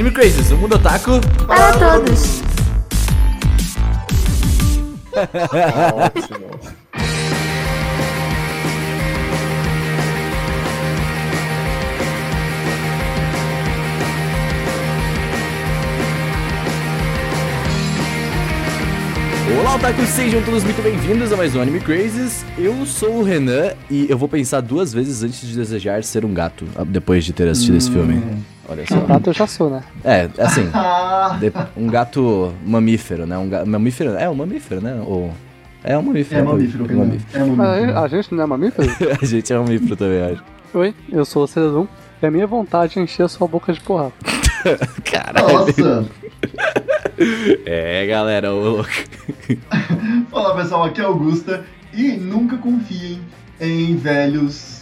[0.00, 2.40] Anime Crazes, o mundo otaku Para todos.
[5.92, 6.46] Ótimo.
[19.60, 22.42] Olá, otaku, sejam todos muito bem-vindos a mais um Anime Crazes.
[22.56, 26.32] Eu sou o Renan e eu vou pensar duas vezes antes de desejar ser um
[26.32, 28.22] gato, ah, depois de ter assistido esse filme.
[28.70, 28.94] Olha só.
[28.94, 29.82] Um gato eu já sou, né?
[30.04, 33.36] É, assim, Ah, de- um gato mamífero, né?
[33.36, 33.64] Um ga...
[33.66, 35.02] mamífero, é um mamífero, né?
[35.04, 35.32] Ou...
[35.82, 36.40] É um mamífero.
[36.40, 36.98] é mamífero, Um Renan.
[37.04, 37.42] mamífero.
[37.42, 37.98] É mamífero.
[37.98, 38.88] a gente não é mamífero?
[39.20, 40.44] A gente é mamífero também, acho.
[40.72, 41.88] Oi, eu sou o Cezum.
[42.22, 44.12] E a minha vontade é encher a sua boca de porrada.
[45.10, 45.48] Caralho.
[45.52, 46.06] Nossa!
[47.66, 48.90] É, galera, ô louco.
[50.30, 53.20] Fala pessoal, aqui é Augusta e nunca confiem
[53.60, 54.79] em velhos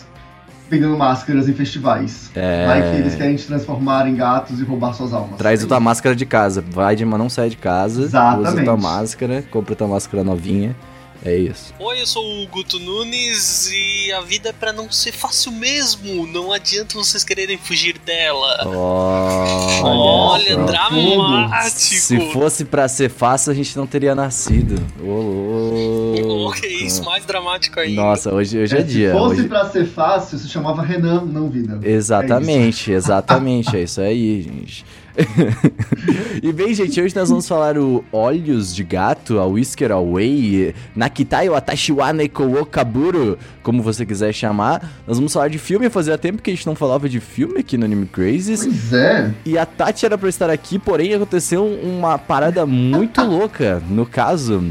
[0.71, 2.31] vendendo máscaras em festivais.
[2.35, 2.67] É.
[2.67, 5.37] Vai que eles querem te transformar em gatos e roubar suas almas.
[5.39, 5.85] Traz É a tua isso.
[5.85, 6.65] máscara de casa.
[6.71, 8.01] Vai de não sai de casa.
[8.03, 8.61] Usa Exatamente.
[8.61, 10.77] a tua máscara, compra tua máscara novinha.
[11.25, 11.75] É isso.
[11.81, 16.27] Oi, eu sou o Guto Nunes e a vida é pra não ser fácil mesmo.
[16.29, 18.67] Não adianta vocês quererem fugir dela.
[18.69, 20.65] Olha, Olha, só.
[20.65, 21.71] dramático.
[21.79, 24.81] Se fosse pra ser fácil, a gente não teria nascido.
[25.01, 26.51] Ô, louco.
[26.51, 27.03] O que é isso?
[27.05, 28.01] Mais dramático ainda.
[28.01, 29.13] Nossa, hoje, hoje é, É, dia.
[29.13, 31.79] Se fosse hoje- pra ser fácil, se chamava Renan, não vida.
[31.83, 33.77] Exatamente, exatamente.
[33.77, 34.85] É isso aí, gente.
[36.43, 41.49] e bem, gente, hoje nós vamos falar o Olhos de Gato, a Whisker Away, Nakitai
[41.49, 44.89] Watashi wa Neko wo Kaburo, como você quiser chamar.
[45.07, 47.77] Nós vamos falar de filme, fazia tempo que a gente não falava de filme aqui
[47.77, 48.65] no Anime Crazes.
[48.65, 49.33] Pois é.
[49.45, 54.63] E a Tati era pra estar aqui, porém aconteceu uma parada muito louca, no caso.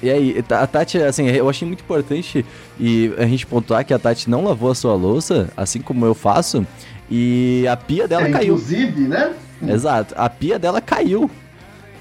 [0.00, 2.46] E aí, a Tati, assim, eu achei muito importante
[2.78, 6.14] e a gente pontuar que a Tati não lavou a sua louça, assim como eu
[6.14, 6.64] faço,
[7.10, 8.54] e a pia dela É, caiu.
[8.54, 9.32] Inclusive, né?
[9.66, 11.30] Exato, a pia dela caiu.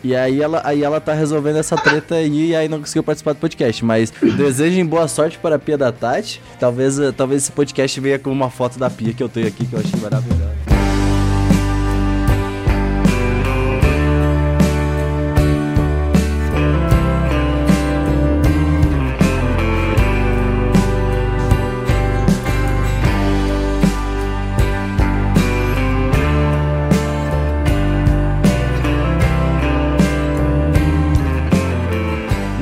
[0.04, 3.34] E aí ela, aí ela tá resolvendo essa treta aí e aí não conseguiu participar
[3.34, 3.84] do podcast.
[3.84, 6.42] Mas desejem boa sorte para a pia da Tati.
[6.60, 9.66] Talvez, eh, talvez esse podcast venha com uma foto da pia que eu tenho aqui,
[9.66, 10.67] que eu achei maravilhosa.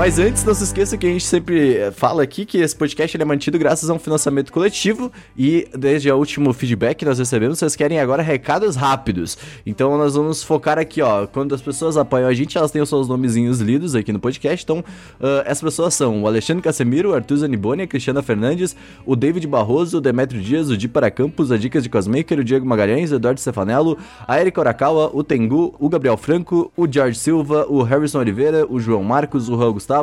[0.06, 3.20] Mas antes, não se esqueça que a gente sempre eh, fala aqui que esse podcast
[3.20, 7.58] é mantido graças a um financiamento coletivo e desde o último feedback que nós recebemos,
[7.58, 9.36] vocês querem agora recados rápidos.
[9.66, 12.90] Então nós vamos focar aqui, ó, quando as pessoas apoiam a gente, elas têm os
[12.90, 14.64] seus nomezinhos lidos aqui no podcast.
[14.64, 14.86] Então,
[15.20, 18.76] ah, essas pessoas são o Alexandre Casemiro, o Arthur Zaniboni, a Cristiana Fernandes,
[19.08, 22.44] o David Barroso, o Demetrio Dias, o Di Para Campos, a Dicas de Cosmaker, o
[22.44, 27.18] Diego Magalhães, o Eduardo Stefanello, a Erika Orakawa, o Tengu, o Gabriel Franco, o George
[27.18, 29.95] Silva, o Harrison Oliveira, o João Marcos, o Raul Gustavo,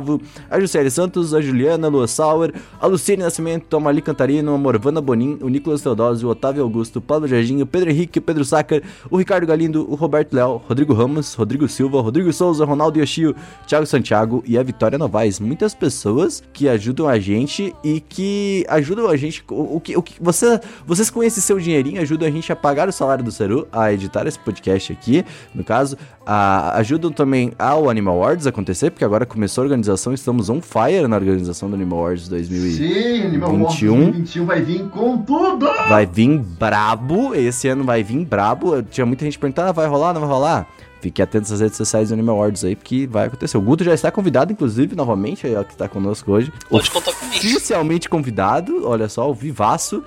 [0.51, 4.59] a Juscelia Santos, a Juliana, a Lua Sauer, a Luciene Nascimento, a Marli Cantarino, a
[4.59, 8.23] Morvana Bonin, o Nicolas Teodósio, o Otávio Augusto, o Paulo Jardim, o Pedro Henrique, o
[8.23, 12.99] Pedro Sacker, o Ricardo Galindo, o Roberto Léo, Rodrigo Ramos, Rodrigo Silva, Rodrigo Souza, Ronaldo
[12.99, 13.35] Yoshio,
[13.67, 15.41] Thiago Santiago e a Vitória Novaes.
[15.41, 19.43] Muitas pessoas que ajudam a gente e que ajudam a gente.
[19.51, 22.89] O, o que, o que você, vocês esse seu dinheirinho ajudam a gente a pagar
[22.89, 27.89] o salário do Seru, a editar esse podcast aqui, no caso, a, ajudam também ao
[27.89, 31.99] Animal Awards acontecer, porque agora começou a organização, estamos on fire na organização do Animal
[31.99, 32.77] Awards 2020.
[32.77, 33.95] Sim, Animal Wars 21.
[33.97, 35.67] 2021 vai vir com tudo!
[35.89, 38.83] Vai vir brabo, esse ano vai vir brabo.
[38.83, 40.69] Tinha muita gente perguntando, ah, vai rolar, não vai rolar?
[41.03, 43.59] Fique atento às redes sociais do Animal Awards aí, porque vai acontecer.
[43.59, 46.53] O Guto já está convidado, inclusive, novamente, é o que está conosco hoje.
[46.71, 47.35] Pode contar comigo.
[47.35, 50.05] Oficialmente convidado, olha só, o Vivaço.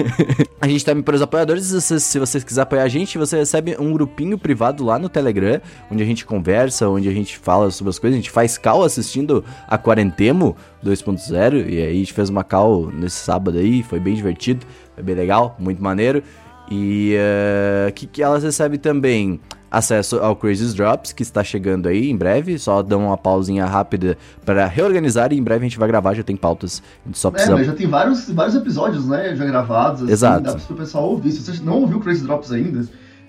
[0.58, 3.36] a gente também para os apoiadores, se vocês, se vocês quiserem apoiar a gente, você
[3.36, 7.70] recebe um grupinho privado lá no Telegram, onde a gente conversa, onde a gente fala
[7.70, 12.14] sobre as coisas, a gente faz call assistindo a Quarentemo 2.0, e aí a gente
[12.14, 14.64] fez uma call nesse sábado aí, foi bem divertido,
[14.94, 16.22] foi bem legal, muito maneiro.
[16.70, 19.40] E eh, que, que elas recebem também
[19.70, 22.58] acesso ao Crazy Drops, que está chegando aí em breve.
[22.58, 26.22] Só dão uma pausinha rápida para reorganizar e em breve a gente vai gravar, já
[26.22, 26.82] tem pautas.
[27.04, 27.54] A gente só É, precisa.
[27.54, 30.42] mas já tem vários, vários episódios, né, já gravados, assim, Exato.
[30.42, 31.32] dá pro pessoal ouvir.
[31.32, 32.84] Se você não ouviu Crazy Drops ainda,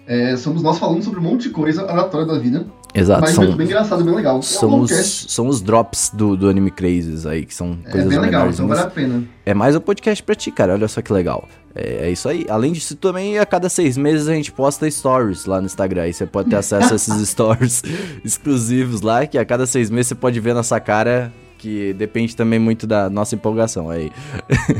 [0.07, 3.43] é, somos nós falando sobre um monte de coisa aleatória da vida, Exato, mas são,
[3.45, 4.35] muito bem engraçado, bem legal.
[4.35, 7.77] É um são, podcast, os, são os drops do, do Anime Crazes aí, que são
[7.85, 9.23] é coisas bem legal, então vale a pena.
[9.45, 10.73] É mais um podcast pra ti, cara.
[10.73, 11.47] Olha só que legal.
[11.73, 12.45] É, é isso aí.
[12.49, 16.03] Além disso, também a cada seis meses a gente posta stories lá no Instagram.
[16.03, 17.83] Aí você pode ter acesso a esses stories
[18.23, 21.31] exclusivos lá, que a cada seis meses você pode ver nossa cara.
[21.57, 24.11] Que depende também muito da nossa empolgação aí.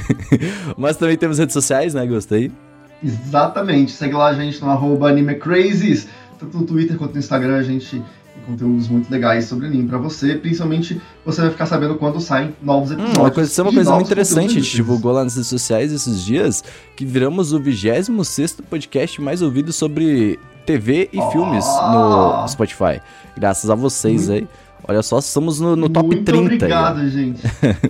[0.75, 2.07] Mas também temos redes sociais, né?
[2.07, 2.51] Gostei.
[3.03, 6.07] Exatamente, segue lá a gente no arroba AnimeCrazes,
[6.41, 7.89] tanto no Twitter quanto no Instagram a gente
[8.33, 10.35] tem conteúdos muito legais sobre anime pra você.
[10.35, 13.17] Principalmente você vai ficar sabendo quando saem novos Hum, episódios.
[13.17, 15.91] uma coisa, isso é uma coisa muito interessante, a gente divulgou lá nas redes sociais
[15.91, 16.63] esses dias
[16.95, 21.29] que viramos o 26 podcast mais ouvido sobre TV e Ah!
[21.31, 23.01] filmes no Spotify.
[23.37, 24.47] Graças a vocês aí.
[24.91, 26.35] Olha só, somos no, no top muito 30.
[26.35, 26.45] aí, ó.
[26.45, 27.41] obrigado, gente.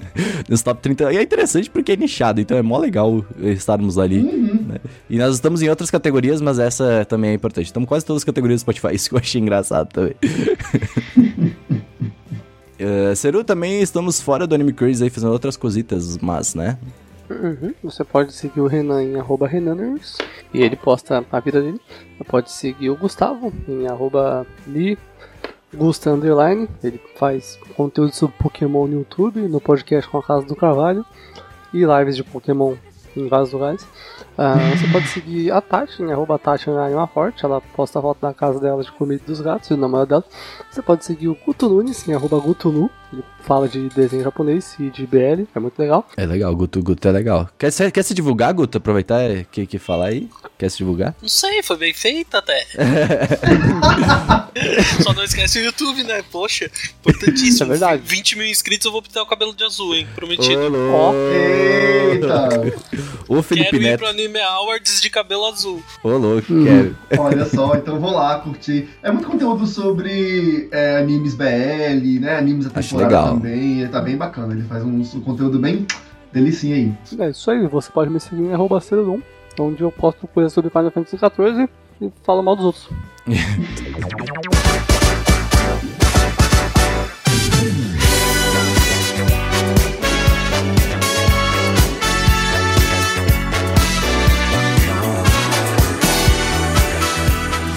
[0.48, 1.12] Nos top 30.
[1.14, 4.20] E é interessante porque é nichado, então é mó legal estarmos ali.
[4.20, 4.76] Uhum.
[5.10, 7.66] E nós estamos em outras categorias, mas essa também é importante.
[7.66, 10.14] Estamos quase todas as categorias do Spotify, isso que eu achei engraçado também.
[12.80, 16.78] Uh, Seru, também estamos fora do Anime Crazy aí, fazendo outras cositas, mas, né?
[17.32, 17.74] Uhum.
[17.84, 20.18] Você pode seguir o Renan em arroba Renaners,
[20.54, 21.82] e ele posta a vida dele.
[22.18, 25.00] Você pode seguir o Gustavo em arroba Li
[25.74, 26.68] Gusta Underline.
[26.84, 31.06] Ele faz conteúdo sobre Pokémon no YouTube, no podcast com a Casa do Carvalho
[31.74, 32.76] e lives de Pokémon
[33.16, 33.86] em vários lugares.
[34.38, 37.46] Ah, você pode seguir a Tati em arroba Tati Underline Forte.
[37.46, 40.26] Ela posta a foto da casa dela de comida dos gatos e o namorado dela.
[40.70, 42.90] Você pode seguir o Guto Nunes em arroba Gutunu.
[43.12, 46.08] Ele fala de desenho japonês e de BL, é muito legal.
[46.16, 47.50] É legal, Guto, Guto é legal.
[47.58, 48.78] Quer, se- quer se divulgar, Guto?
[48.78, 49.22] Aproveitar
[49.52, 50.30] que, que falar aí?
[50.58, 51.16] Quer se divulgar?
[51.22, 52.66] Não sei, foi bem feita até.
[55.04, 56.24] Só não esquece o YouTube, né?
[56.32, 56.70] Poxa,
[57.00, 57.62] importantíssimo.
[57.72, 58.02] É verdade.
[58.06, 60.06] 20 mil inscritos eu vou pintar o cabelo de azul, hein?
[60.16, 60.74] Prometido.
[60.76, 61.14] Ô,
[62.12, 62.50] Eita!
[63.28, 64.00] Ô, Felipe Quero ir Neto.
[64.00, 65.82] pro Anime Awards de cabelo azul.
[66.04, 66.96] Ô, louco, quero.
[67.18, 68.90] Olha só, então vou lá curtir.
[69.02, 72.38] É muito conteúdo sobre é, animes BL, né?
[72.38, 73.34] Animes temporada legal.
[73.36, 73.82] também.
[73.82, 74.54] Ele tá bem bacana.
[74.54, 75.86] Ele faz um, um conteúdo bem
[76.32, 76.94] delicinha aí.
[77.20, 79.20] É isso aí, você pode me seguir em arroba Cerodon,
[79.60, 81.70] onde eu posto coisas sobre Final Fantasy XIV
[82.02, 82.90] e falo mal dos outros.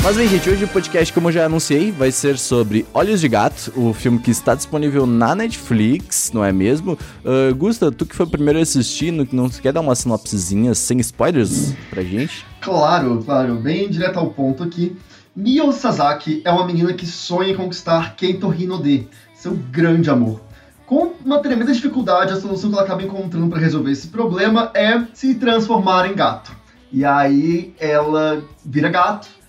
[0.05, 3.27] Mas bem, gente, hoje o podcast, como eu já anunciei, vai ser sobre Olhos de
[3.27, 6.99] Gato, o filme que está disponível na Netflix, não é mesmo?
[7.25, 11.01] Uh, Gusta, tu que foi o primeiro a assistir, não, quer dar uma sinopsezinha sem
[11.01, 12.45] spoilers pra gente?
[12.61, 14.95] Claro, claro, bem direto ao ponto aqui.
[15.35, 20.43] Mio Sasaki é uma menina que sonha em conquistar Kento Hinode, seu grande amor.
[20.85, 25.03] Com uma tremenda dificuldade, a solução que ela acaba encontrando para resolver esse problema é
[25.15, 26.55] se transformar em gato.
[26.93, 29.44] E aí ela vira gato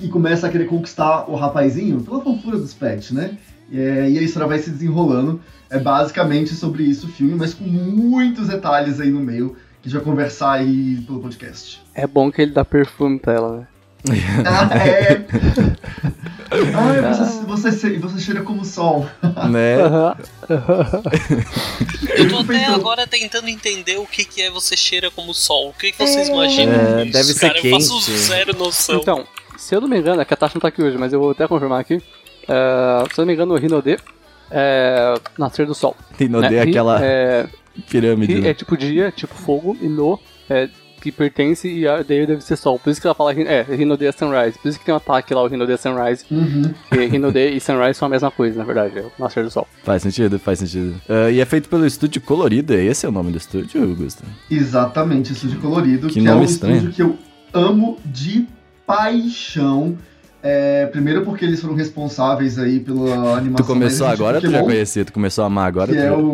[0.00, 3.36] e começa a querer conquistar o rapazinho pela fofura dos pets, né?
[3.70, 5.40] E, é, e a história vai se desenrolando.
[5.70, 9.90] É basicamente sobre isso o filme, mas com muitos detalhes aí no meio que a
[9.90, 11.80] gente vai conversar aí pelo podcast.
[11.94, 13.66] É bom que ele dá perfume pra ela, né?
[14.44, 15.24] Ah, é.
[16.74, 19.06] Ai, você, você, se- você cheira como sol.
[19.50, 19.76] né?
[22.16, 25.70] Eu tô até agora tentando entender o que, que é você cheira como sol.
[25.70, 26.74] O que, que vocês É, imaginam?
[26.74, 27.58] É, disso, deve ser cara?
[27.66, 28.18] Eu faço quente.
[28.18, 28.96] zero noção.
[28.96, 29.24] Então,
[29.62, 31.20] se eu não me engano, é que a Tasha não tá aqui hoje, mas eu
[31.20, 32.00] vou até confirmar aqui.
[32.48, 33.96] É, se eu não me engano, o Rinode
[34.50, 35.96] é Nascer do Sol.
[36.18, 36.48] E não né?
[36.48, 37.46] Ri aquela É,
[37.88, 38.40] pirâmide.
[38.40, 38.50] né?
[38.50, 40.18] é tipo dia, tipo fogo, e no
[40.50, 40.68] é
[41.00, 42.78] que pertence, e a daí deve ser sol.
[42.78, 44.56] Por isso que ela fala, é, Rinode é Sunrise.
[44.56, 46.24] Por isso que tem um ataque lá, o Rinode é Sunrise.
[46.30, 46.72] Uhum.
[46.92, 49.66] Rinode e Sunrise são a mesma coisa, na verdade, é o Nascer do Sol.
[49.82, 50.94] Faz sentido, faz sentido.
[51.08, 54.22] Ah, e é feito pelo Estúdio Colorido, esse é o nome do estúdio, Gusta?
[54.48, 56.76] Exatamente, Estúdio Colorido, Que que, é nome um estranho.
[56.76, 57.18] estúdio que eu
[57.52, 58.46] amo de
[58.96, 59.96] paixão.
[60.44, 63.64] É, primeiro porque eles foram responsáveis aí pela animação.
[63.64, 65.04] Tu começou agora ou tu já Pokémon, conhecia?
[65.04, 65.92] Tu começou a amar agora?
[65.94, 66.30] Que é o,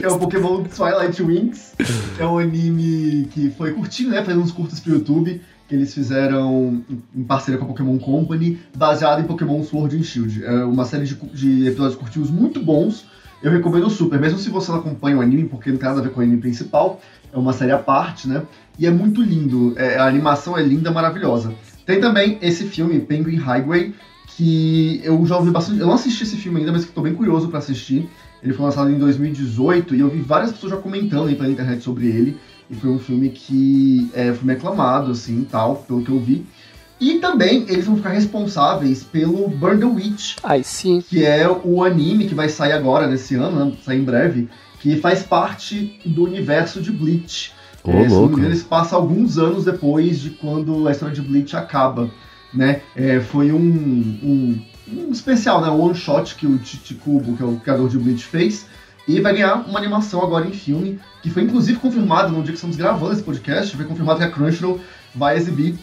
[0.00, 1.74] que é o Pokémon Twilight Wings.
[2.18, 4.22] É um anime que foi curtinho, né?
[4.22, 5.40] Faz uns curtos pro YouTube.
[5.66, 6.82] Que eles fizeram
[7.14, 10.42] em parceria com a Pokémon Company, baseado em Pokémon Sword and Shield.
[10.42, 13.06] É uma série de, de episódios curtinhos muito bons.
[13.42, 16.02] Eu recomendo super, mesmo se você não acompanha o anime, porque não tem nada a
[16.02, 17.00] ver com o anime principal.
[17.32, 18.42] É uma série à parte, né?
[18.78, 19.74] E é muito lindo.
[19.76, 21.52] É, a animação é linda, maravilhosa.
[21.84, 23.94] Tem também esse filme, Penguin Highway,
[24.36, 25.80] que eu já ouvi bastante.
[25.80, 28.08] Eu não assisti esse filme ainda, mas que estou bem curioso para assistir.
[28.42, 31.82] Ele foi lançado em 2018 e eu vi várias pessoas já comentando aí pela internet
[31.82, 32.36] sobre ele.
[32.70, 36.46] E foi um filme que é, foi aclamado, assim, tal, pelo que eu vi.
[37.00, 41.84] E também eles vão ficar responsáveis pelo Burn the Witch, Aí sim, que é o
[41.84, 44.48] anime que vai sair agora, nesse ano, né, sair em breve,
[44.80, 47.52] que faz parte do universo de Bleach.
[47.84, 48.40] Ô, É, louco.
[48.40, 52.10] eles passam alguns anos depois de quando a história de Bleach acaba,
[52.52, 52.80] né?
[52.96, 55.68] É, foi um, um, um especial, né?
[55.70, 58.66] Um one shot que o Titi Kubo, que é o criador de Bleach, fez.
[59.06, 62.56] E vai ganhar uma animação agora em filme, que foi inclusive confirmado no dia que
[62.56, 64.78] estamos gravando esse podcast, foi confirmado que a Crunchyroll
[65.14, 65.76] vai exibir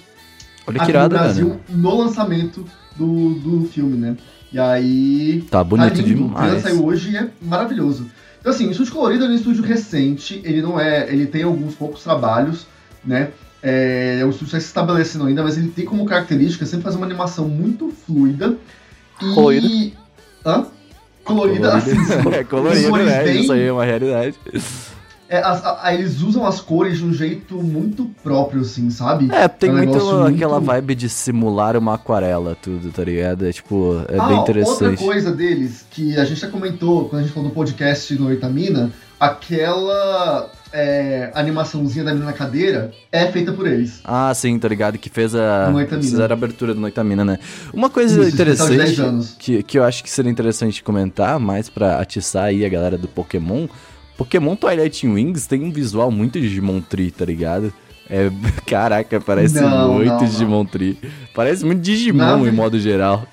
[0.67, 2.63] Olha aqui que irado, no Brasil no lançamento
[2.95, 4.15] do, do filme, né?
[4.53, 6.35] E aí Tá bonito Tá lindo, O demais.
[6.51, 8.05] trailer saiu hoje e é maravilhoso.
[8.45, 11.11] Então, assim, o Estúdio Colorido é um estúdio recente, ele não é.
[11.11, 12.67] Ele tem alguns poucos trabalhos,
[13.03, 13.31] né?
[13.63, 17.07] É, o estúdio está se estabelecendo ainda, mas ele tem como característica sempre fazer uma
[17.07, 18.55] animação muito fluida
[19.19, 19.33] e...
[19.33, 19.95] Colorida.
[20.45, 20.67] Hã?
[21.23, 21.89] Colorida, assim,
[22.37, 23.23] é colorido, cores né?
[23.23, 24.35] bem- Isso aí é uma realidade.
[25.29, 29.29] É, as- a- eles usam as cores de um jeito muito próprio, assim, sabe?
[29.33, 33.45] É, tem É um muito muito- aquela vibe de simular uma aquarela, tudo, tá ligado?
[33.47, 35.03] É tipo, é ah, bem outra interessante.
[35.03, 38.91] coisa deles, que a gente já comentou quando a gente falou do podcast do Itamina,
[39.19, 44.01] aquela é, animaçãozinha da menina na cadeira é feita por eles.
[44.03, 44.97] Ah, sim, tá ligado?
[44.97, 45.69] Que fez a.
[45.71, 46.09] Noitamina.
[46.09, 47.39] Fizeram a abertura do Noitamina, né?
[47.73, 51.39] Uma coisa Isso, especial de 10 interessante que, que eu acho que seria interessante comentar,
[51.39, 53.67] mais pra atiçar aí a galera do Pokémon.
[54.17, 57.73] Pokémon Twilight Wings tem um visual muito Digimon Tree, tá ligado?
[58.09, 58.29] É,
[58.67, 60.25] caraca, parece Não, muito não, não.
[60.25, 60.97] Digimon Tree.
[61.33, 63.25] Parece muito Digimon Não, em modo geral.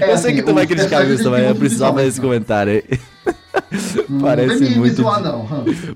[0.00, 1.94] É, eu sei que tu vai os criticar personagens isso, têm mas eu precisava visual,
[1.94, 2.98] fazer esse comentário aí.
[4.08, 5.46] Não Parece muito de- não.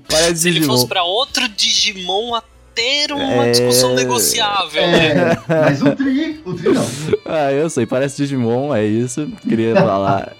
[0.09, 0.73] Parece Se ele Digimon.
[0.75, 2.43] fosse pra outro Digimon, a
[2.73, 3.51] ter uma É.
[3.51, 5.31] discussão negociável, né?
[5.31, 6.85] É, mas o Tri, o Tri não.
[7.25, 9.27] Ah, eu sei, parece Digimon, é isso.
[9.47, 10.33] Queria falar.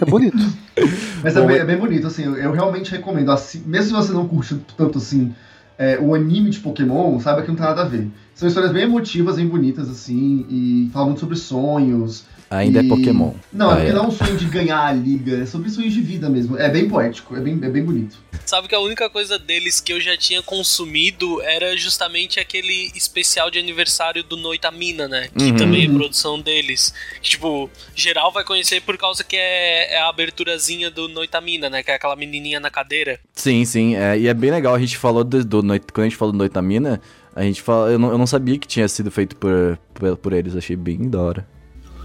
[0.00, 0.36] É bonito.
[1.22, 3.30] Mas é Bom, bem, mas- é bem bonito, assim, eu, eu realmente recomendo.
[3.30, 5.34] assim, mesmo se você não curte tanto assim
[5.78, 8.08] é, o anime de Pokémon, saiba que não tem nada a ver.
[8.34, 12.24] São histórias bem emotivas, bem bonitas, assim, e falam muito sobre sonhos.
[12.54, 13.32] Ainda é e- Pokémon.
[13.52, 13.94] Não, Ah, é porque é.
[13.94, 16.56] não é um sonho de ganhar a liga, é sobre sonhos de vida mesmo.
[16.58, 18.16] É bem poético, é bem, é bem bonito.
[18.44, 23.50] Sabe que a única coisa deles que eu já tinha consumido era justamente aquele especial
[23.50, 25.28] de aniversário do Noitamina, né?
[25.36, 25.56] Que Uhum.
[25.56, 26.92] também é produção deles.
[27.22, 31.82] Que, tipo, geral vai conhecer por causa que é, é a aberturazinha do Noitamina, né?
[31.82, 33.18] Que é aquela menininha na cadeira.
[33.32, 33.94] Sim, sim.
[33.96, 34.74] é, e é bem legal.
[34.74, 37.00] A gente falou do, do Noit- Quando a gente falou do Noitamina,
[37.34, 37.90] a gente fala.
[37.90, 40.56] Eu não, eu não sabia que tinha sido feito por, por, por eles.
[40.56, 41.51] Achei bem da hora.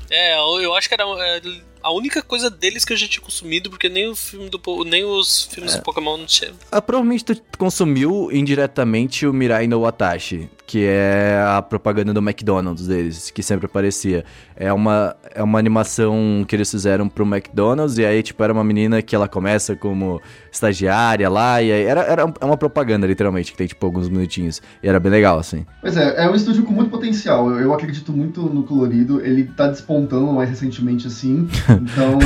[0.10, 1.42] É, eu, acho que era é,
[1.84, 5.04] a única coisa deles que eu já tinha consumido, porque nem o filme do nem
[5.04, 5.78] os filmes É.
[5.78, 6.54] do Pokémon não tinha.
[6.72, 12.88] Ah, provavelmente tu consumiu indiretamente o Mirai no Watashi, que é a propaganda do McDonald's
[12.88, 14.26] deles, que sempre aparecia.
[14.54, 18.66] É uma, é uma animação que eles fizeram pro McDonald's, e aí, tipo, era uma
[18.66, 20.22] menina que ela começa como
[20.52, 24.62] estagiária lá, e aí era, era é uma propaganda, literalmente, que tem, tipo, alguns minutinhos.
[24.84, 25.66] E era bem legal, assim.
[25.82, 27.50] Pois é, é um estúdio com muito potencial.
[27.50, 29.22] Eu, eu acredito muito no colorido.
[29.22, 31.48] Ele tá despontando mais recentemente, assim.
[31.88, 32.20] Então,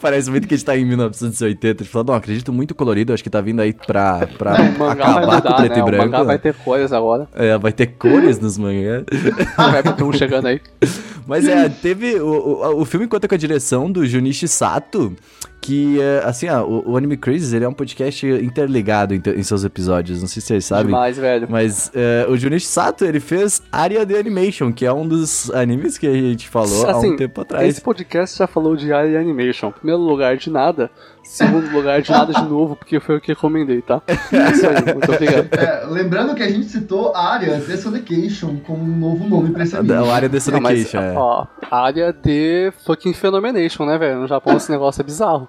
[0.00, 1.84] Parece muito que a gente tá em 1980.
[1.84, 5.24] Tipo, não, acredito muito colorido, acho que tá vindo aí pra, pra o mangá vai
[5.24, 5.78] acabar com o preto né?
[5.78, 6.04] e O branco.
[6.04, 6.24] mangá né?
[6.24, 7.28] vai ter cores agora.
[7.40, 9.04] É, vai ter cores nos mangás.
[9.56, 10.60] Vai ter um chegando aí.
[11.26, 12.16] Mas é, teve.
[12.16, 15.16] O, o, o filme conta com a direção do Junichi Sato,
[15.60, 19.42] que, é, assim, ó, o, o Anime Crazes, ele é um podcast interligado em, em
[19.42, 20.86] seus episódios, não sei se vocês sabem.
[20.86, 21.46] Demais, velho.
[21.50, 25.98] Mas é, o Junichi Sato, ele fez Área de Animation, que é um dos animes
[25.98, 27.68] que a gente falou há um Assim, tempo atrás.
[27.68, 29.70] Esse podcast já falou de Area Animation.
[29.70, 30.90] Primeiro lugar de nada.
[31.22, 34.02] Segundo lugar de nada de novo, porque foi o que recomendei, tá?
[34.08, 35.48] É isso aí, muito obrigado.
[35.52, 39.76] é, lembrando que a gente citou a área Desonication como um novo nome pra esse
[39.76, 39.94] anime.
[39.94, 41.14] O Área de Não, mas, Sonication, é.
[41.14, 44.20] ó, área de fucking Phenomenation, né, velho?
[44.20, 45.48] No Japão esse negócio é bizarro.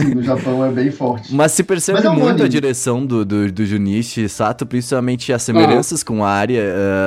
[0.00, 1.34] Sim, no Japão é bem forte.
[1.34, 2.48] Mas se percebe Mas é um muito a anime.
[2.48, 6.62] direção do, do, do Junichi Sato, principalmente as semelhanças com a área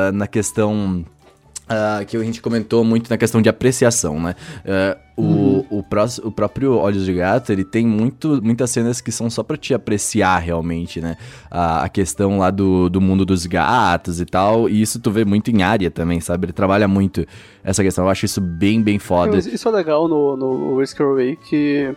[0.08, 1.03] ah, na questão.
[1.70, 4.36] ah, que a gente comentou muito na questão de apreciação, né?
[4.68, 9.12] Ah, o, o, prós- o próprio Olhos de Gato, ele tem muito, muitas cenas que
[9.12, 11.15] são só pra te apreciar realmente, né?
[11.51, 15.24] A, a questão lá do, do mundo dos gatos e tal, e isso tu vê
[15.24, 16.46] muito em área também, sabe?
[16.48, 17.25] Ele trabalha muito
[17.63, 19.34] essa questão, eu acho isso bem, bem foda.
[19.36, 21.96] Mas Isso é legal no, no Risk Away, que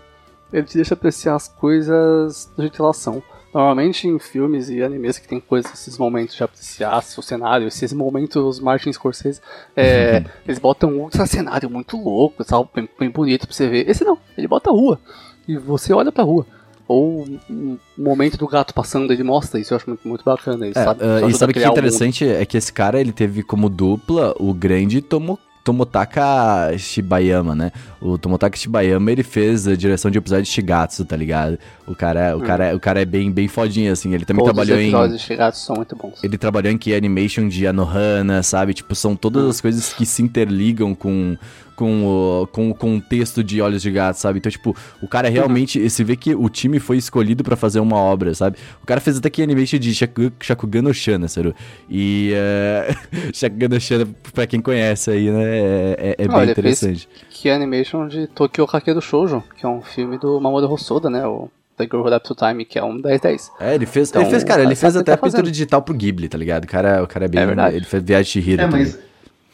[0.52, 3.22] ele te deixa apreciar as coisas do jeito que elas são.
[3.52, 7.90] Normalmente em filmes e animes que tem coisas, esses momentos de apreciar o cenário, esses
[7.92, 9.40] momentos Martin Scorsese,
[9.74, 13.88] é, eles botam um cenário muito louco, tal, bem, bem bonito pra você ver.
[13.88, 15.00] Esse não, ele bota a rua.
[15.48, 16.46] E você olha pra rua.
[16.86, 20.66] Ou um um momento do gato passando, ele mostra isso, eu acho muito, muito bacana.
[20.66, 22.28] Ele É, sabe, ajuda e sabe o que é interessante?
[22.28, 27.72] É que esse cara, ele teve como dupla o grande Tomo, Tomotaka Shibayama, né?
[28.00, 31.58] O Tomotaka Shibayama, ele fez a direção de episódio de Shigatsu, tá ligado?
[31.86, 34.12] O cara, o cara, o cara é bem, bem fodinho, assim.
[34.12, 34.88] Ele também Todos trabalhou os em...
[34.88, 36.22] episódios de Shigatsu são muito bons.
[36.24, 38.74] Ele trabalhou em Key Animation de Anohana, sabe?
[38.74, 39.48] Tipo, são todas Hum.
[39.50, 41.36] as coisas que se interligam com,
[41.76, 42.04] com,
[42.42, 44.38] o, com o contexto de Olhos de Gato, sabe?
[44.38, 45.88] Então, tipo, o cara realmente...
[45.88, 48.56] Se vê que o time foi escolhido pra fazer uma obra, sabe?
[48.82, 51.54] O cara fez até Key Animation de Shaku, Shakugan no Shana, Saru.
[51.88, 55.44] E uh, Shakugan no Shana, pra quem conhece aí, né?
[55.44, 57.08] É, é- é Ah, bem fez- interessante.
[57.30, 61.24] que é animation de Tokyo Kakeru Shoujo, que é um filme do Mamoru Hosoda, né?
[61.26, 63.50] O The Girl Who to Time, que é um 10-10.
[63.60, 65.30] É, ele fez, Então, ele fez, cara, ele sabe fez que até tá a pintura
[65.42, 65.52] fazendo.
[65.52, 66.64] digital pro Ghibli, tá ligado?
[66.64, 67.40] O cara, o cara é bem...
[67.42, 67.76] É verdade.
[67.76, 68.80] Ele fez Viagem de Chihiro É, também.
[68.80, 68.98] mas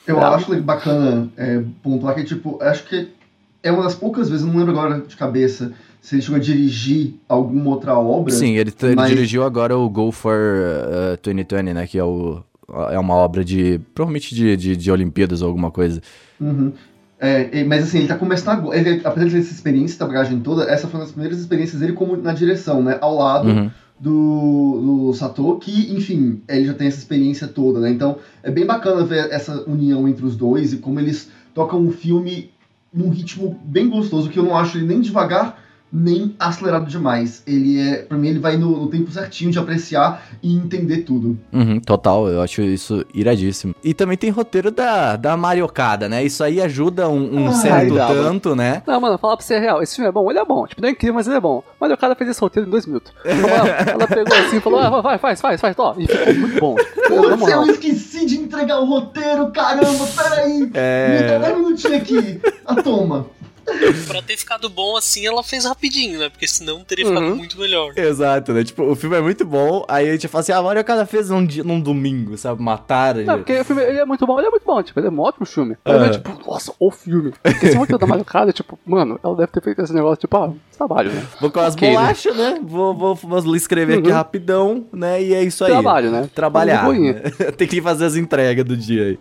[0.07, 0.35] eu Bravo.
[0.37, 3.09] acho bacana é, pontuar que, tipo, acho que
[3.63, 7.15] é uma das poucas vezes, não lembro agora de cabeça, se ele chegou a dirigir
[7.29, 8.33] alguma outra obra.
[8.33, 10.35] Sim, ele, ele mas- dirigiu agora o Go for
[11.15, 11.87] uh, 2020, né?
[11.87, 12.43] Que é o,
[12.91, 13.81] é uma obra de.
[13.95, 16.01] provavelmente de, de, de Olimpíadas ou alguma coisa.
[16.41, 16.73] Uhum.
[17.25, 18.77] É, mas assim, ele tá começando agora.
[18.77, 21.81] Ele, apesar de ter essa experiência, essa bagagem toda, essa foi uma das primeiras experiências
[21.81, 22.99] dele como na direção, né?
[23.01, 23.71] Ao lado Uhum.
[24.01, 27.91] do, do Sato, que, enfim, ele já tem essa experiência toda, né?
[27.91, 31.93] Então é bem bacana ver essa união entre os dois e como eles tocam o
[31.93, 32.51] filme
[32.93, 35.62] num ritmo bem gostoso, que eu não acho ele nem devagar
[35.93, 37.43] nem acelerado demais.
[37.47, 41.39] Ele é, pra mim, ele vai no, no tempo certinho de apreciar e entender tudo.
[41.53, 43.75] Uhum, total, eu acho isso iradíssimo.
[43.85, 46.25] E também tem roteiro da, da Mariocada, né?
[46.25, 48.23] Isso aí ajuda um, um Ah, certo dá, mano.
[48.23, 48.83] tanto, né?
[48.87, 49.83] Não, mano, falar pra você é real.
[49.83, 50.67] Esse filme é bom, ele é bom.
[50.67, 51.63] Tipo, não é incrível, mas ele é bom.
[51.79, 53.13] Mas o cara fez esse roteiro em dois minutos.
[53.25, 55.95] Ela, ela pegou assim e falou: ah, vai, faz, faz, faz, ó.
[55.99, 56.75] E ficou muito bom.
[56.77, 60.71] Putz, eu esqueci de entregar o roteiro, caramba, peraí!
[60.73, 61.21] É.
[61.21, 62.41] Me dá 10 minutinhos aqui.
[62.65, 63.27] A toma.
[64.07, 66.29] Pra ter ficado bom assim, ela fez rapidinho, né?
[66.29, 67.37] Porque senão teria ficado Uhum.
[67.37, 67.93] muito melhor.
[67.97, 68.65] Exato, né?
[68.65, 71.31] Tipo, o filme é muito bom, aí a gente fala assim, ah, a Mariocada fez
[71.31, 72.63] num, dia, num domingo, sabe?
[72.63, 73.23] Mataram.
[73.25, 75.11] Não, porque o filme ele é muito bom, ele é muito bom, tipo, ele é
[75.11, 75.77] um ótimo filme.
[75.85, 77.33] Ele é tipo, nossa, o filme.
[77.43, 80.53] Porque esse roteiro da Mario tipo, mano, ela deve ter feito esse negócio, tipo, ah,
[80.77, 81.25] trabalho, né?
[81.41, 81.95] Vou com as Ok, né?
[81.95, 82.61] bolachas, né?
[82.63, 84.15] Vou, vou, vou escrever aqui Uhum.
[84.15, 85.23] rapidão, né?
[85.23, 85.71] E é isso aí.
[85.71, 86.29] Trabalho, né?
[86.35, 86.89] Trabalhar.
[86.93, 87.15] Né?
[87.57, 89.19] Tem que fazer as entregas do dia aí.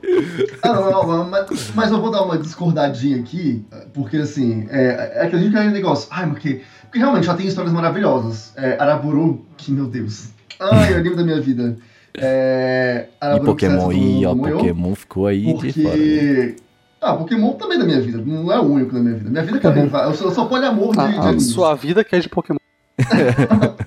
[0.63, 4.30] Ah, não, não, não, mas, mas eu vou dar uma discordadinha aqui, porque assim,
[4.69, 6.07] é, é aquele aquele negócio.
[6.11, 8.53] Ai, porque, porque realmente já tem histórias maravilhosas.
[8.55, 10.29] É, Araburu, que meu Deus.
[10.59, 11.77] Ai, é o anime da minha vida.
[12.17, 14.35] É, E Araburu Pokémon Setsu aí, ó.
[14.35, 15.95] Pokémon ficou aí de fora.
[15.95, 16.01] né?
[16.01, 16.55] Porque.
[17.01, 19.29] Ah, Pokémon também é da minha vida, não é o único da minha vida.
[19.29, 19.89] Minha vida é também.
[19.91, 21.47] Eu sou, eu sou poliamor de, de A, a animes.
[21.47, 22.59] sua vida que é de Pokémon.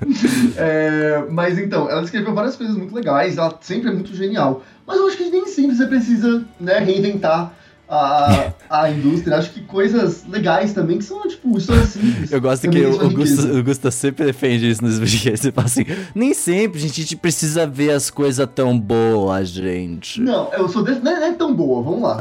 [0.56, 4.62] É, mas então, ela escreveu várias coisas muito legais, ela sempre é muito genial.
[4.86, 7.52] Mas eu acho que nem sempre você precisa né, reinventar
[7.88, 9.36] a, a indústria.
[9.36, 12.32] Acho que coisas legais também, que são, tipo, histórias simples.
[12.32, 15.44] Eu gosto que o Gusta, sempre defende isso nos podcasts.
[15.44, 20.20] Ele fala assim: nem sempre a gente precisa ver as coisas tão boas, gente.
[20.20, 22.20] Não, eu sou desse, não, é, não é tão boa, vamos lá.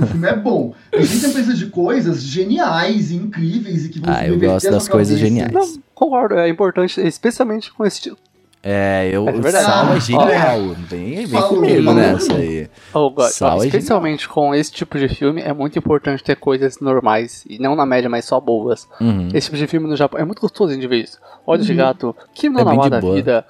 [0.00, 0.74] O filme é bom.
[0.92, 4.70] A gente sempre precisa de coisas geniais e incríveis e que vão Ah, eu gosto
[4.70, 5.26] das coisas cabeça.
[5.26, 5.52] geniais.
[5.52, 8.16] Não, concordo, é importante, especialmente com esse tipo.
[8.62, 9.64] É, eu, É verdade.
[9.64, 10.58] Sal é Ah, genial.
[10.88, 12.68] Vem, vem comigo nessa aí.
[12.92, 16.78] Oh, God, Sal é especialmente com esse tipo de filme, é muito importante ter coisas
[16.78, 18.86] normais, e não na média, mas só boas.
[19.00, 19.28] Uhum.
[19.32, 21.18] Esse tipo de filme no Japão é muito gostoso de ver isso.
[21.46, 21.78] Olhos de Uhum.
[21.78, 23.14] gato, Kim no É bem Nawa de da boa.
[23.14, 23.46] vida,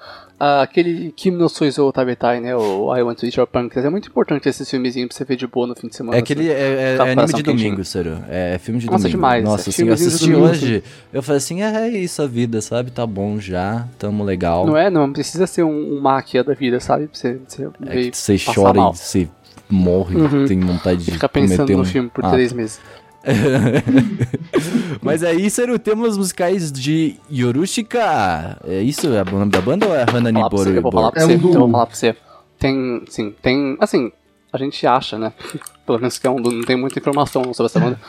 [0.63, 2.55] aquele Kim no Suizou Tabetai, né?
[2.55, 3.85] O I Want to Eat Your Pancreas.
[3.85, 6.17] É muito importante esses filmezinhos pra você ver de boa no fim de semana.
[6.17, 8.17] É aquele é, é- Tá é anime de domingo, Ciro.
[8.29, 9.17] É filme de Nossa, domingo.
[9.17, 9.43] demais.
[9.43, 10.33] Nossa, É assim, eu filmezinho assisti
[10.65, 10.83] hoje.
[11.13, 12.89] Eu falei assim: é isso a vida, sabe?
[12.91, 14.65] Tá bom já, tamo legal.
[14.65, 14.89] Não é?
[14.89, 17.07] Não precisa ser um, um máquia da vida, sabe?
[17.07, 18.93] Pra você, você É ver que você chora mal.
[18.93, 19.29] e você
[19.69, 20.45] morre, Uhum.
[20.45, 21.85] tem vontade de fica pensando cometer no um...
[21.85, 22.81] filme por Ah, três meses.
[25.01, 28.57] Mas aí, Ciro, temos musicais de Yorushika.
[28.65, 29.07] É isso?
[29.13, 30.75] É o nome da banda ou é Hana Falar pra você, Niboru?
[30.75, 31.53] eu vou falar pra É você, um duo.
[31.53, 32.15] eu vou falar pra você.
[32.59, 34.11] Tem, sim, tem, assim,
[34.53, 35.33] a gente acha, né?
[35.85, 37.99] Pelo menos que é um, não tem muita informação sobre essa banda.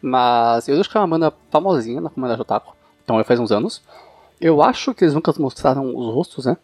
[0.00, 2.74] Mas eu acho que é uma banda famosinha na comunidade otaku.
[3.04, 3.82] Então já faz uns anos.
[4.40, 6.56] Eu acho que eles nunca mostraram os rostos, né?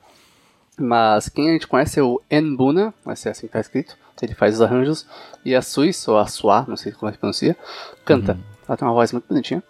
[0.79, 3.97] Mas quem a gente conhece é o Enbuna, vai ser assim que tá escrito.
[4.23, 5.07] Ele faz os arranjos.
[5.45, 7.57] E a Suis, ou a Sua, não sei como é que pronuncia,
[8.05, 8.39] canta.
[8.67, 9.63] Ela tem uma voz muito bonitinha.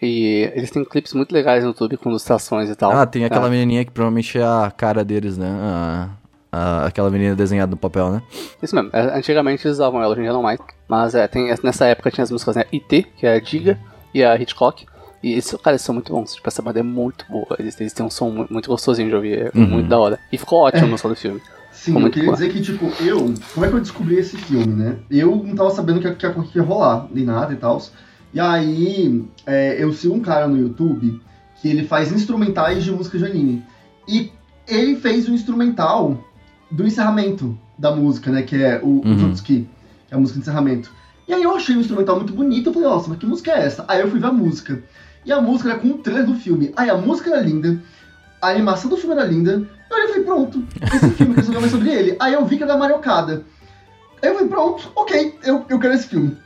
[0.00, 2.90] E eles têm clipes muito legais no YouTube com ilustrações e tal.
[2.92, 3.50] Ah, tem aquela É.
[3.50, 5.48] menininha que provavelmente é a cara deles, né?
[5.48, 6.08] A-
[6.50, 8.22] a- aquela menina desenhada no papel, né?
[8.60, 8.90] Isso mesmo.
[8.92, 10.58] É, Antigamente eles usavam ela, hoje em dia não mais.
[10.88, 12.64] Mas é, tem, nessa época tinha as músicas, né?
[12.72, 13.78] IT, que é a Diga,
[14.12, 14.86] e a Hitchcock.
[15.22, 16.34] E eles, cara, eles são muito bons.
[16.34, 17.46] Tipo, essa banda é muito boa.
[17.58, 19.38] Eles, eles têm um som mu- muito gostosinho de ouvir.
[19.38, 19.66] É Uhum.
[19.68, 20.18] muito da hora.
[20.32, 21.40] E ficou ótimo no som do filme.
[21.82, 22.36] Sim, eu queria boa.
[22.36, 23.34] dizer que, tipo, eu.
[23.52, 24.98] Como é que eu descobri esse filme, né?
[25.10, 27.82] Eu não tava sabendo que, que, ia rolar, nem nada e tal.
[28.32, 31.20] E aí, é, eu sigo um cara no YouTube
[31.60, 33.64] que ele faz instrumentais de música de anime.
[34.06, 34.30] E
[34.68, 36.24] ele fez o instrumental
[36.70, 38.42] do encerramento da música, né?
[38.42, 39.14] Que é o, Uhum.
[39.14, 39.68] o Jutsuki,
[40.06, 40.92] que é a música de encerramento.
[41.26, 43.64] E aí eu achei o instrumental muito bonito, eu falei, nossa, mas que música é
[43.66, 43.84] essa?
[43.88, 44.80] Aí eu fui ver a música.
[45.26, 46.72] E a música era com o trailer do filme.
[46.76, 47.80] Aí a música era linda,
[48.40, 49.68] a animação do filme era linda.
[49.98, 52.16] Eu falei, pronto, esse filme, que mais sobre ele.
[52.20, 53.44] Aí eu vi que era da Mariocada.
[54.22, 56.36] Aí eu falei, pronto, ok, eu, eu quero esse filme.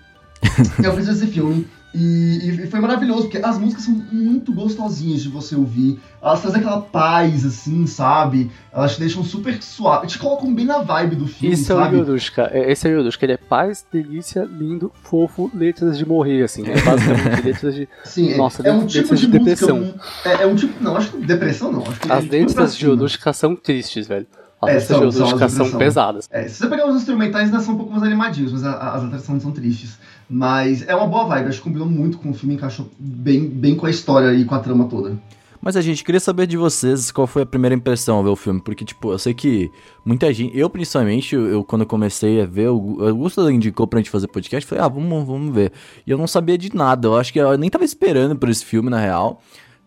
[0.82, 1.66] eu fiz esse filme.
[1.98, 5.98] E, e foi maravilhoso, porque as músicas são muito gostosinhas de você ouvir.
[6.22, 8.50] Elas trazem aquela paz, assim, sabe?
[8.70, 11.78] Elas te deixam super suave, te colocam bem na vibe do filme, Isso é o
[11.78, 11.96] sabe?
[11.96, 12.50] Yorushka.
[12.52, 13.24] É, Esse é o Yorushka.
[13.24, 16.64] Ele é paz, delícia, lindo, fofo, letras de morrer, assim.
[16.68, 17.88] É basicamente letras de.
[18.04, 19.38] Sim, é, Nossa, é um letras tipo de, de música.
[19.66, 19.78] depressão.
[19.80, 20.84] um- é, é um tipo.
[20.84, 21.80] Não, acho que depressão não.
[21.82, 22.92] Acho que As é tipo letras de cima.
[22.92, 24.26] Yorushka são tristes, velho.
[24.62, 25.78] As É, são, são, as Yorushka letras são são.
[25.78, 26.28] pesadas.
[26.30, 28.94] É, se você pegar os instrumentais, ainda são um pouco mais animadinhos, mas a- a-
[28.96, 29.98] as letras são, são tristes.
[30.28, 33.74] Mas é uma boa vibe, acho que combinou muito com o filme, encaixou bem, bem
[33.76, 35.16] com a história e com a trama toda.
[35.60, 38.36] Mas a gente queria saber de vocês qual foi a primeira impressão ao ver o
[38.36, 39.68] filme, porque, tipo, eu sei que
[40.04, 44.10] muita gente, eu principalmente, eu, eu quando comecei a ver, o Augusto indicou pra gente
[44.10, 45.72] fazer podcast, falei, ah, vamos, vamos ver.
[46.06, 48.64] E eu não sabia de nada, eu acho que eu nem tava esperando por esse
[48.64, 49.40] filme, na real.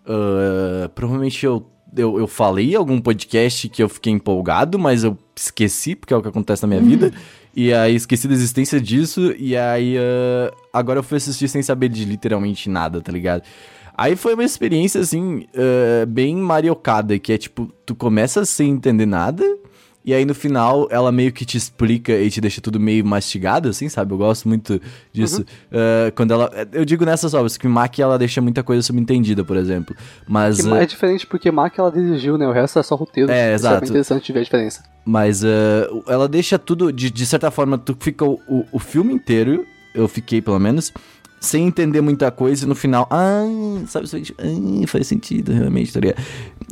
[0.06, 5.96] Uh, provavelmente eu, eu, eu falei algum podcast que eu fiquei empolgado, mas eu esqueci,
[5.96, 7.12] porque é o que acontece na minha vida.
[7.56, 11.90] E aí esqueci da existência disso, e aí uh, agora eu fui assistir sem saber
[11.90, 13.44] de literalmente nada, tá ligado?
[13.98, 19.06] Aí foi uma experiência, assim, uh, bem mariocada, que é tipo, tu começa sem entender
[19.06, 19.44] nada,
[20.10, 23.70] e aí no final ela meio que te explica e te deixa tudo meio mastigado,
[23.70, 24.12] assim, sabe?
[24.12, 24.82] Eu gosto muito
[25.14, 25.46] disso.
[25.72, 25.78] Uhum.
[25.80, 26.52] Uh, quando ela.
[26.74, 29.96] Eu digo nessas obras que Mac ela deixa muita coisa subentendida, por exemplo.
[30.28, 30.62] Mas.
[30.62, 32.48] Que uh, é diferente porque Mac ela dirigiu, né?
[32.48, 33.32] O resto é só roteiro.
[33.32, 33.86] É, exato.
[33.86, 34.84] É interessante ver a diferença.
[35.06, 36.92] Mas uh, ela deixa tudo.
[36.92, 39.64] De, de certa forma, tu fica o, o, o filme inteiro.
[39.94, 40.92] Eu fiquei, pelo menos
[41.40, 43.46] sem entender muita coisa e no final, ah,
[43.88, 46.22] sabe, ah, faz sentido, realmente, tá ligado?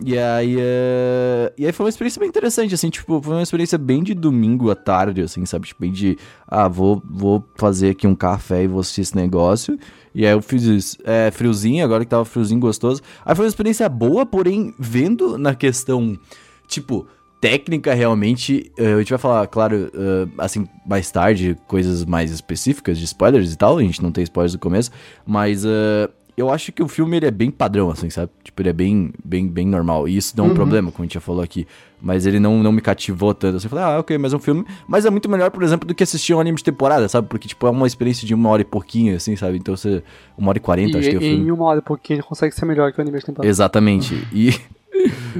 [0.04, 3.78] E aí, uh, e aí foi uma experiência bem interessante, assim, tipo, foi uma experiência
[3.78, 5.68] bem de domingo à tarde, assim, sabe?
[5.68, 9.80] Tipo, bem de, ah, vou, vou fazer aqui um café e vou assistir esse negócio.
[10.14, 13.02] E aí eu fiz isso, é, friozinho, agora que tava friozinho gostoso.
[13.26, 16.18] Aí foi uma experiência boa, porém, vendo na questão,
[16.68, 17.08] tipo,
[17.50, 22.98] técnica realmente, uh, a gente vai falar, claro, uh, assim, mais tarde, coisas mais específicas
[22.98, 24.92] de spoilers e tal, a gente não tem spoilers no começo,
[25.26, 28.32] mas uh, eu acho que o filme ele é bem padrão, assim, sabe?
[28.44, 30.56] Tipo, ele é bem, bem, bem normal, e isso não é um uhum.
[30.56, 31.66] problema, como a gente já falou aqui,
[32.02, 34.40] mas ele não, não me cativou tanto, assim, eu falei, ah, ok, mas é um
[34.40, 37.28] filme, mas é muito melhor, por exemplo, do que assistir um anime de temporada, sabe?
[37.28, 39.58] Porque, tipo, é uma experiência de uma hora e pouquinho, assim, sabe?
[39.58, 40.04] Então você,
[40.38, 41.48] uma hora e quarenta, acho que é o filme.
[41.48, 43.50] em uma hora e pouquinho ele consegue ser melhor que o anime de temporada.
[43.50, 44.54] Exatamente, e...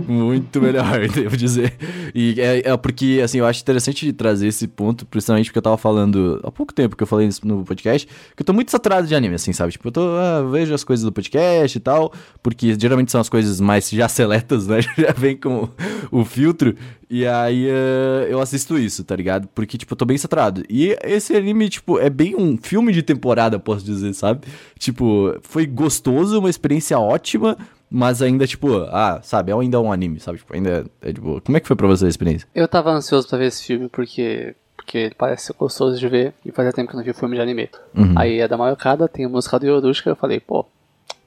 [0.08, 1.74] Muito melhor, devo dizer.
[2.14, 5.78] E é, é, porque, assim, eu acho interessante trazer esse ponto, principalmente porque eu tava
[5.78, 9.16] falando há pouco tempo que eu falei no podcast, que eu tô muito saturado de
[9.16, 9.72] anime, assim, sabe?
[9.72, 13.30] Tipo, eu tô, ah, vejo as coisas do podcast e tal, porque geralmente são as
[13.30, 14.80] coisas mais já seletas, né?
[14.98, 15.70] Já vem com
[16.12, 16.76] o filtro.
[17.10, 19.48] E aí uh, eu assisto isso, tá ligado?
[19.56, 20.64] Porque, tipo, eu tô bem saturado.
[20.70, 24.46] E esse anime, tipo, é bem um filme de temporada, posso dizer, sabe?
[24.78, 27.58] Tipo, foi gostoso, uma experiência ótima,
[27.90, 30.40] mas ainda, tipo, ah, sabe, é ainda um anime, sabe?
[30.40, 32.48] Tipo, ainda é, tipo, como é que foi pra você a experiência?
[32.54, 36.52] Eu tava ansioso pra ver esse filme porque, porque ele parece gostoso de ver e
[36.52, 37.70] fazia tempo que eu não vi filme de anime.
[37.96, 38.14] Uhum.
[38.18, 40.66] Aí é da Mayokada, tem a música do Yorushka, eu falei, pô,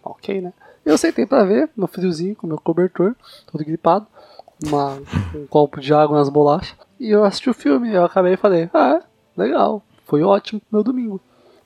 [0.04, 0.52] ok, né?
[0.84, 3.14] Eu sentei pra ver, no friozinho, com meu cobertor,
[3.50, 4.06] todo gripado,
[4.66, 4.98] uma,
[5.34, 8.68] um copo de água nas bolachas, e eu assisti o filme, eu acabei e falei,
[8.74, 9.00] ah,
[9.36, 11.20] legal, foi ótimo meu domingo.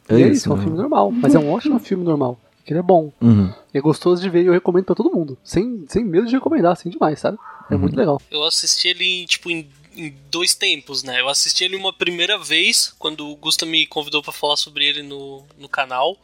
[0.09, 2.73] É e é isso, é um filme normal, mas é um ótimo filme normal que
[2.73, 3.13] ele é bom.
[3.21, 3.53] Uhum.
[3.73, 5.37] É gostoso de ver e eu recomendo para todo mundo.
[5.45, 7.39] Sem, sem medo de recomendar, assim demais, sabe?
[7.71, 7.81] É uhum.
[7.81, 8.21] muito legal.
[8.31, 11.21] Eu assisti ele, tipo, em, em, dois tempos, né?
[11.21, 15.03] Eu assisti ele uma primeira vez, quando o Gusta me convidou para falar sobre ele
[15.03, 16.17] no, no canal.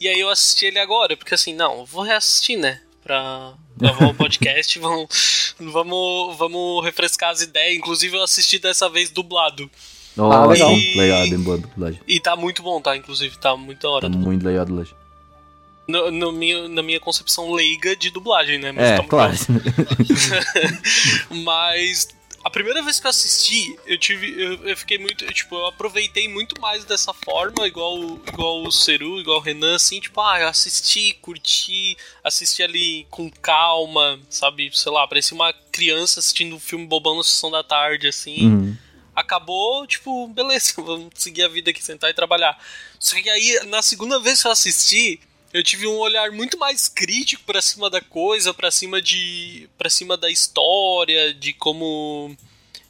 [0.00, 2.80] E aí eu assisti ele agora, porque assim, não, vou reassistir, né?
[3.02, 7.76] Pra gravar o podcast, vamos, vamos, vamos refrescar as ideias.
[7.76, 9.70] Inclusive eu assisti dessa vez dublado.
[10.16, 10.72] Oh, ah, legal.
[10.72, 12.00] E, legal, bem boa dublagem.
[12.08, 12.96] E tá muito bom, tá?
[12.96, 14.10] Inclusive, tá muito da hora.
[14.10, 14.97] Tá muito legal a dublagem
[15.88, 18.70] no, no minha, na minha concepção leiga de dublagem, né?
[18.70, 19.34] Mas é, claro.
[21.42, 22.08] Mas
[22.44, 24.40] a primeira vez que eu assisti, eu tive.
[24.40, 25.26] Eu, eu, fiquei muito.
[25.32, 29.98] Tipo, eu aproveitei muito mais dessa forma, igual, igual o Seru, igual o Renan, assim,
[29.98, 34.70] tipo, ah, eu assisti, curti, assisti ali com calma, sabe?
[34.72, 38.46] Sei lá, parecia uma criança assistindo um filme bobão na sessão da tarde, assim.
[38.46, 38.76] Uhum.
[39.16, 42.56] Acabou, tipo, beleza, vamos seguir a vida aqui, sentar e trabalhar.
[43.00, 45.20] Só que aí, na segunda vez que eu assisti,
[45.52, 49.90] eu tive um olhar muito mais crítico para cima da coisa, para cima de para
[49.90, 52.36] cima da história, de como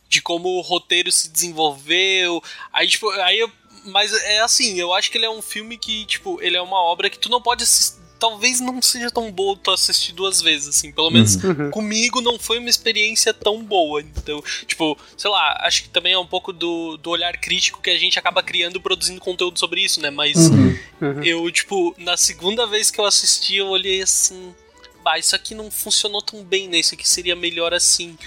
[0.09, 2.43] de como o roteiro se desenvolveu.
[2.73, 3.53] Aí tipo, aí eu,
[3.85, 6.83] mas é assim, eu acho que ele é um filme que, tipo, ele é uma
[6.83, 10.69] obra que tu não pode assistir talvez não seja tão boa tu assistir duas vezes,
[10.69, 10.91] assim.
[10.93, 11.51] Pelo menos uhum.
[11.51, 11.71] uhum.
[11.71, 14.01] comigo não foi uma experiência tão boa.
[14.01, 17.91] Então, tipo, sei lá, acho que também é um pouco do, do olhar crítico que
[17.91, 20.11] a gente acaba criando produzindo conteúdo sobre isso, né?
[20.11, 20.79] Mas uhum.
[21.01, 21.23] Uhum.
[21.23, 24.55] eu, tipo, na segunda vez que eu assisti, eu olhei assim.
[25.03, 26.79] Bah, isso aqui não funcionou tão bem, né?
[26.79, 28.19] Isso aqui seria melhor assim.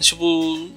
[0.00, 0.70] Tipo,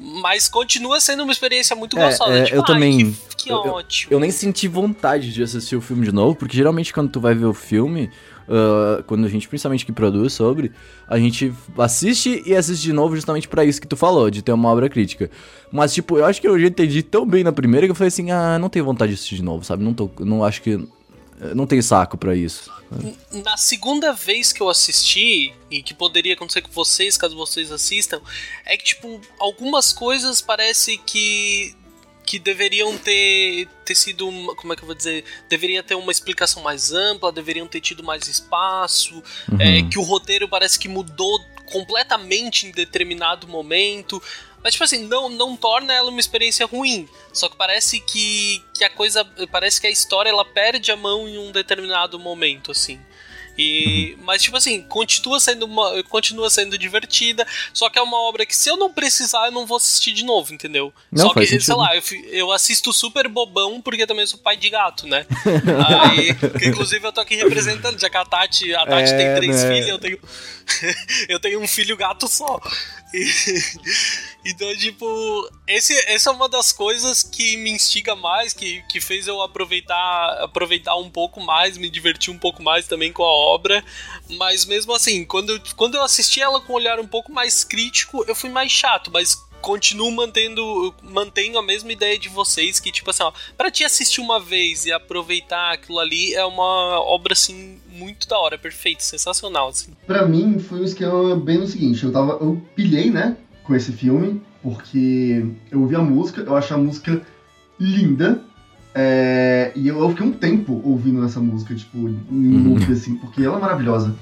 [0.00, 2.32] mas continua sendo uma experiência muito é, gostosa.
[2.32, 3.12] É, tipo, eu também.
[3.36, 4.12] Que, que eu, ótimo.
[4.12, 7.20] Eu, eu, nem senti vontade de assistir o filme de novo, porque geralmente quando tu
[7.20, 8.10] vai ver o filme,
[8.48, 10.72] uh, quando a gente, principalmente que produz sobre,
[11.06, 14.52] a gente assiste e assiste de novo justamente para isso que tu falou, de ter
[14.52, 15.30] uma obra crítica.
[15.70, 18.08] Mas, tipo, eu acho que eu já entendi tão bem na primeira que eu falei
[18.08, 19.84] assim, ah, não tenho vontade de assistir de novo, sabe?
[19.84, 20.88] Não, tô, não acho que.
[21.54, 22.70] Não tenho saco para isso.
[23.30, 28.20] Na segunda vez que eu assisti, e que poderia acontecer com vocês, caso vocês assistam,
[28.64, 31.74] é que, tipo, algumas coisas parece que
[32.24, 36.62] que deveriam ter, ter sido, como é que eu vou dizer, deveria ter uma explicação
[36.62, 39.58] mais ampla, deveriam ter tido mais espaço, uhum.
[39.58, 44.22] é, que o roteiro parece que mudou completamente em determinado momento.
[44.68, 47.08] Mas, tipo assim, não, não torna ela uma experiência ruim.
[47.32, 49.24] Só que parece que, que a coisa.
[49.50, 53.00] Parece que a história ela perde a mão em um determinado momento, assim.
[53.56, 54.24] E, uhum.
[54.24, 57.46] Mas, tipo assim, continua sendo, uma, continua sendo divertida.
[57.72, 60.22] Só que é uma obra que, se eu não precisar, eu não vou assistir de
[60.22, 60.92] novo, entendeu?
[61.10, 61.64] Não, só que, sentido.
[61.64, 65.24] sei lá, eu, eu, assisto super bobão porque também sou pai de gato, né?
[66.04, 69.34] Aí, que, inclusive, eu tô aqui representando, já que a Tati, a Tati é, tem
[69.34, 69.74] três né?
[69.74, 70.18] filhos, eu tenho,
[71.28, 72.60] eu tenho um filho gato só.
[74.44, 79.26] então, tipo, esse, essa é uma das coisas que me instiga mais, que, que fez
[79.26, 83.82] eu aproveitar, aproveitar um pouco mais, me divertir um pouco mais também com a obra.
[84.36, 88.24] Mas mesmo assim, quando quando eu assisti ela com um olhar um pouco mais crítico,
[88.28, 93.10] eu fui mais chato, mas continuo mantendo mantenho a mesma ideia de vocês que tipo
[93.10, 97.78] assim ó para te assistir uma vez e aproveitar aquilo ali é uma obra assim
[97.90, 102.12] muito da hora perfeito sensacional assim para mim foi um esquema bem no seguinte eu
[102.12, 106.78] tava eu pilhei né com esse filme porque eu ouvi a música eu acho a
[106.78, 107.22] música
[107.78, 108.42] linda
[108.94, 112.74] é, e eu, eu, fiquei um tempo ouvindo essa música tipo em uhum.
[112.74, 114.16] loop assim porque ela é maravilhosa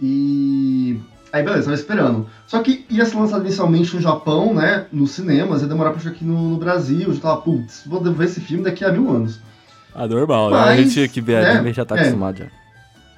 [0.00, 0.98] e
[1.32, 2.26] Aí beleza, tava esperando.
[2.46, 4.84] Só que ia ser lançado inicialmente no Japão, né?
[4.92, 7.08] Nos cinemas, ia demorar pra chegar aqui no, no Brasil.
[7.08, 9.40] Eu já tava, putz, vou ver esse filme daqui a mil anos.
[9.94, 10.72] Ah, normal, Mas, né?
[10.72, 12.00] A gente que vê né, anime já tá é.
[12.00, 12.46] acostumado já.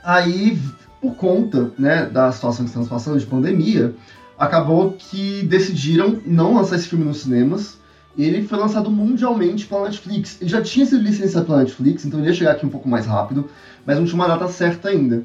[0.05, 0.59] Aí,
[1.00, 3.94] por conta, né, da situação que estamos passando de pandemia,
[4.38, 7.79] acabou que decidiram não lançar esse filme nos cinemas.
[8.16, 10.40] Ele foi lançado mundialmente pela Netflix.
[10.40, 13.07] Ele já tinha sido licenciado pela Netflix, então ele ia chegar aqui um pouco mais
[13.07, 13.50] rápido,
[13.85, 15.24] mas não tinha uma data certa ainda.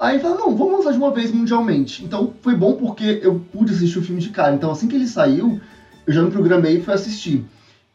[0.00, 2.02] Aí fala, não, vamos lançar de uma vez mundialmente.
[2.02, 4.54] Então foi bom porque eu pude assistir o filme de cara.
[4.54, 5.60] Então assim que ele saiu,
[6.06, 7.44] eu já me programei e fui assistir.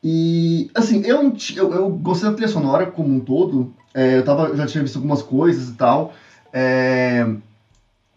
[0.03, 3.73] E assim, eu, eu, eu gostei da trilha sonora como um todo.
[3.91, 6.13] É, eu tava, já tinha visto algumas coisas e tal.
[6.53, 7.27] É,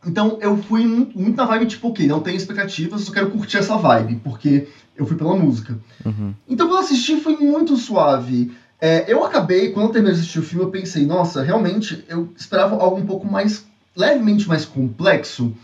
[0.07, 3.57] então eu fui muito, muito, na vibe tipo, ok, não tenho expectativas, só quero curtir
[3.57, 5.79] essa vibe, porque eu fui pela música.
[6.05, 6.35] Uhum.
[6.47, 8.53] Então quando eu assisti foi muito suave.
[8.79, 12.29] É, eu acabei, quando eu terminei de assistir o filme, eu pensei, nossa, realmente, eu
[12.37, 15.55] esperava algo um pouco mais levemente mais complexo,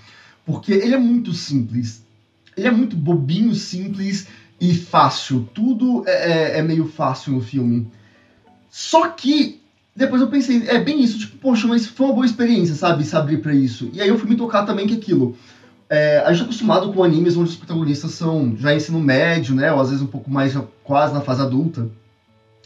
[0.44, 2.04] porque ele é muito simples.
[2.56, 4.26] Ele é muito bobinho, simples
[4.60, 5.48] e fácil.
[5.54, 7.86] Tudo é, é, é meio fácil no filme.
[8.70, 9.60] Só que
[9.96, 13.04] depois eu pensei, é bem isso, tipo, poxa, mas foi uma boa experiência, sabe?
[13.04, 13.90] Se abrir pra isso.
[13.92, 15.36] E aí eu fui me tocar também que aquilo.
[15.88, 19.72] É, a gente tá acostumado com animes onde os protagonistas são já ensino médio, né?
[19.72, 21.88] Ou às vezes um pouco mais quase na fase adulta.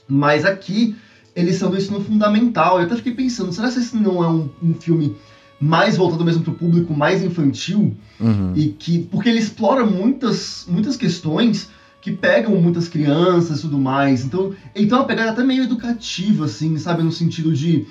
[0.09, 0.97] Mas aqui
[1.37, 2.79] eles são do ensino fundamental.
[2.79, 5.15] Eu até fiquei pensando, será que esse não é um, um filme
[5.61, 8.53] mais voltado mesmo para o público mais infantil uhum.
[8.55, 11.69] e que porque ele explora muitas muitas questões
[12.01, 16.45] que pegam muitas crianças e tudo mais então então é uma pegada até meio educativa
[16.45, 17.87] assim sabe no sentido de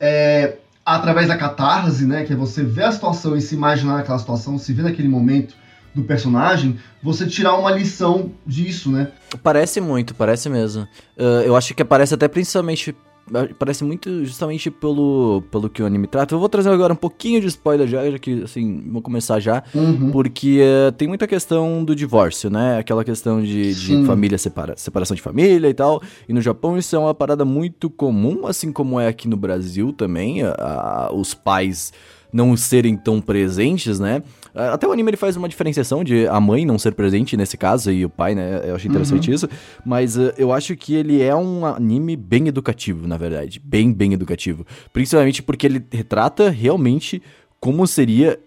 [0.00, 4.18] é, através da catarse né que é você ver a situação e se imaginar naquela
[4.18, 5.54] situação se ver naquele momento
[5.94, 9.08] do personagem, você tirar uma lição disso, né?
[9.42, 10.84] Parece muito, parece mesmo.
[11.16, 12.94] Uh, eu acho que aparece até principalmente
[13.58, 16.34] parece muito justamente pelo, pelo que o anime trata.
[16.34, 19.62] Eu vou trazer agora um pouquinho de spoiler já, já que, assim, vou começar já,
[19.74, 20.10] uhum.
[20.10, 22.78] porque uh, tem muita questão do divórcio, né?
[22.78, 26.02] Aquela questão de, de família, separa, separação de família e tal.
[26.28, 29.92] E no Japão isso é uma parada muito comum, assim como é aqui no Brasil
[29.92, 31.92] também, a, a, os pais
[32.32, 34.22] não serem tão presentes, né?
[34.54, 37.90] Até o anime ele faz uma diferenciação de a mãe não ser presente nesse caso
[37.90, 38.62] e o pai, né?
[38.64, 39.34] Eu achei interessante uhum.
[39.34, 39.48] isso.
[39.84, 43.60] Mas uh, eu acho que ele é um anime bem educativo, na verdade.
[43.64, 44.66] Bem, bem educativo.
[44.92, 47.22] Principalmente porque ele retrata realmente
[47.58, 48.38] como seria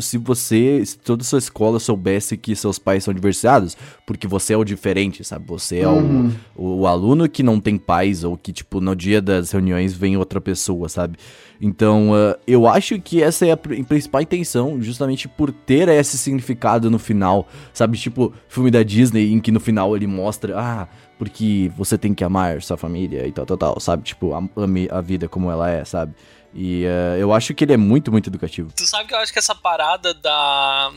[0.00, 4.52] se você, se toda a sua escola soubesse que seus pais são divorciados, porque você
[4.52, 5.46] é o diferente, sabe?
[5.48, 6.32] Você é uhum.
[6.54, 10.16] o, o, aluno que não tem pais, ou que, tipo, no dia das reuniões vem
[10.16, 11.16] outra pessoa, sabe?
[11.60, 16.90] Então, uh, eu acho que essa é a principal intenção, justamente por ter esse significado
[16.90, 17.96] no final, sabe?
[17.96, 22.24] Tipo, filme da Disney, em que no final ele mostra, ah, porque você tem que
[22.24, 24.02] amar sua família e tal, tal, tal, sabe?
[24.02, 26.14] Tipo, ame a vida como ela é, sabe?
[26.54, 28.72] E uh, eu acho que ele é muito, muito educativo.
[28.76, 30.92] Tu sabe que eu acho que essa parada da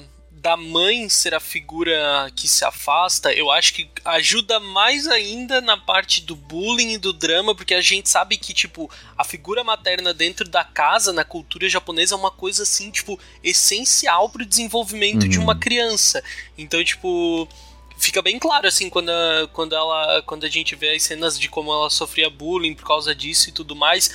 [0.46, 5.76] da mãe ser a figura que se afasta, eu acho que ajuda mais ainda na
[5.76, 8.88] parte do bullying e do drama, porque a gente sabe que, tipo,
[9.18, 14.30] a figura materna dentro da casa, na cultura japonesa, é uma coisa, assim, tipo, essencial
[14.30, 15.30] pro desenvolvimento uhum.
[15.30, 16.24] de uma criança.
[16.56, 17.50] Então, tipo,
[17.98, 21.48] fica bem claro assim quando a, quando ela quando a gente vê as cenas de
[21.48, 24.12] como ela sofria bullying por causa disso e tudo mais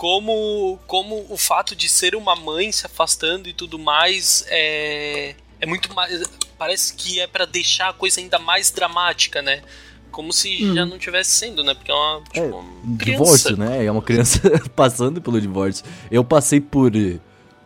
[0.00, 5.66] como, como o fato de ser uma mãe se afastando e tudo mais é, é
[5.66, 6.26] muito mais.
[6.56, 9.60] Parece que é para deixar a coisa ainda mais dramática, né?
[10.10, 10.74] como se hum.
[10.74, 11.74] já não tivesse sendo, né?
[11.74, 13.84] Porque é uma, tipo, é, uma divórcio, né?
[13.84, 14.40] É uma criança
[14.74, 15.84] passando pelo divórcio.
[16.10, 16.90] Eu passei por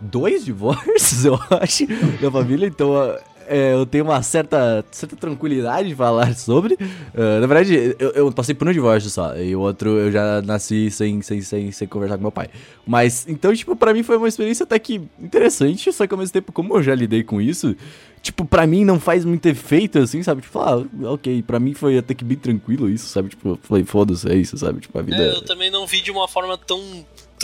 [0.00, 1.86] dois divórcios, eu acho,
[2.20, 2.92] na família, então
[3.46, 6.74] é, eu tenho uma certa, certa tranquilidade de falar sobre.
[6.74, 10.42] Uh, na verdade, eu, eu, passei por um divórcio só, e o outro eu já
[10.42, 12.48] nasci sem, sem, sem, sem conversar com meu pai.
[12.86, 16.32] Mas, então, tipo, pra mim foi uma experiência até que interessante, só que ao mesmo
[16.32, 17.74] tempo, como eu já lidei com isso,
[18.22, 20.42] tipo, pra mim não faz muito efeito, assim, sabe?
[20.42, 23.28] Tipo, ah, ok, pra mim foi até que bem tranquilo isso, sabe?
[23.28, 24.80] Tipo, eu falei, foda-se, é isso, sabe?
[24.80, 25.16] Tipo, a vida...
[25.16, 26.80] É, eu também não vi de uma forma tão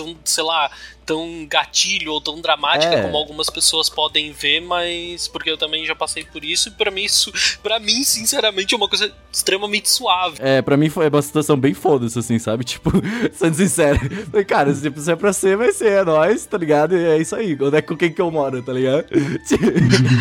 [0.01, 0.71] tão, sei lá,
[1.05, 3.03] tão gatilho ou tão dramática é.
[3.03, 6.91] como algumas pessoas podem ver, mas porque eu também já passei por isso e para
[6.91, 7.33] mim isso,
[7.63, 10.37] para mim sinceramente é uma coisa extremamente suave.
[10.39, 12.65] É, para mim foi uma situação bem foda-se assim, sabe?
[12.71, 12.93] Tipo,
[13.33, 13.99] sendo sincero,
[14.47, 16.97] cara, se é pra ser, vai ser, é nóis, tá ligado?
[16.97, 17.59] E é isso aí.
[17.61, 19.07] Onde é com quem que eu moro, tá ligado?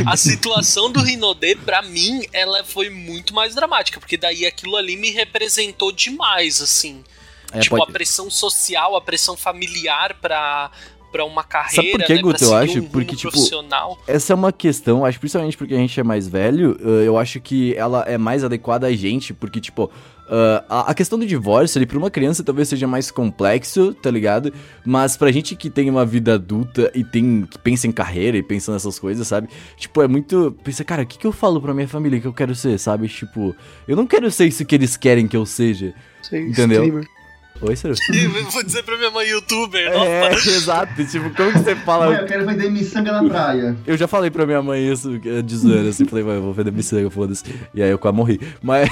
[0.08, 4.98] A situação do Rinodê, pra mim, ela foi muito mais dramática, porque daí aquilo ali
[4.98, 7.04] me representou demais, assim.
[7.52, 7.90] É, tipo, pode...
[7.90, 10.72] a pressão social, a pressão familiar pra,
[11.12, 12.80] pra uma carreira, Sabe por que, né, Guto, eu acho?
[12.80, 13.32] Um porque, tipo,
[14.08, 17.40] essa é uma questão, acho principalmente porque a gente é mais velho, eh, eu acho
[17.40, 19.90] que ela é mais adequada a gente, porque, tipo,
[20.30, 24.12] Uh, a, a, questão do divórcio, ali, pra uma criança talvez seja mais complexo, tá
[24.12, 24.54] ligado?
[24.86, 28.44] Mas pra gente que tem uma vida adulta e tem que pensa em carreira e
[28.44, 29.50] pensa nessas coisas, sabe?
[29.76, 30.56] Tipo, é muito.
[30.64, 33.08] Pensa, cara, o que, que eu falo pra minha família que eu quero ser, sabe?
[33.08, 33.56] Tipo,
[33.88, 35.96] eu não quero ser isso que eles querem que eu seja.
[36.22, 36.84] Sim, entendeu?
[36.84, 37.19] Streamer.
[37.62, 37.94] Oi, Ciro?
[38.52, 39.92] Vou dizer pra minha mãe youtuber.
[39.92, 41.06] É, exato.
[41.06, 42.06] Tipo, como que você fala?
[42.06, 43.76] Mãe, eu quero vender miçanga na praia.
[43.86, 46.06] Eu já falei pra minha mãe isso de zoeira, assim.
[46.06, 47.44] Falei, mãe, eu vou vender miçanga, foda-se.
[47.74, 48.40] E aí eu quase morri.
[48.62, 48.90] Mas.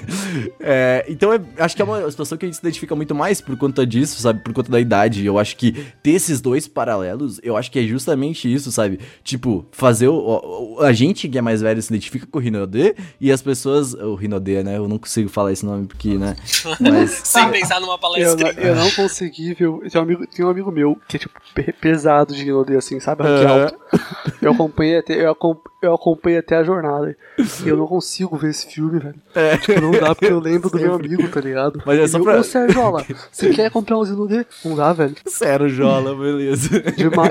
[0.58, 3.42] é, então, é, acho que é uma situação que a gente se identifica muito mais
[3.42, 4.42] por conta disso, sabe?
[4.42, 5.26] Por conta da idade.
[5.26, 9.00] Eu acho que ter esses dois paralelos, eu acho que é justamente isso, sabe?
[9.22, 10.76] Tipo, fazer o.
[10.78, 13.92] o a gente que é mais velho se identifica com o Rinodê e as pessoas.
[13.92, 14.78] O Rinodê, né?
[14.78, 16.36] Eu não consigo falar esse nome porque, né?
[16.80, 17.10] Mas.
[17.24, 18.48] Sem pensar numa palestra.
[18.50, 19.68] Eu, não, eu não consegui ver.
[19.90, 21.38] Tem um, amigo, tem um amigo meu que é tipo
[21.80, 23.22] pesado de Rinode, assim, sabe?
[23.22, 23.78] Rank alto.
[24.40, 25.24] Eu acompanhei até.
[25.24, 27.16] Eu acompanhei eu acompanhei até a jornada.
[27.64, 29.14] E eu não consigo ver esse filme, velho.
[29.34, 29.56] É.
[29.58, 31.80] Tipo, não dá porque eu lembro do meu amigo, tá ligado?
[31.86, 32.40] Mas é só pra...
[32.40, 34.44] Ô, Sergiola, você quer comprar um Zinodê?
[34.64, 35.14] Não dá, velho.
[35.26, 36.82] Sergiola, beleza.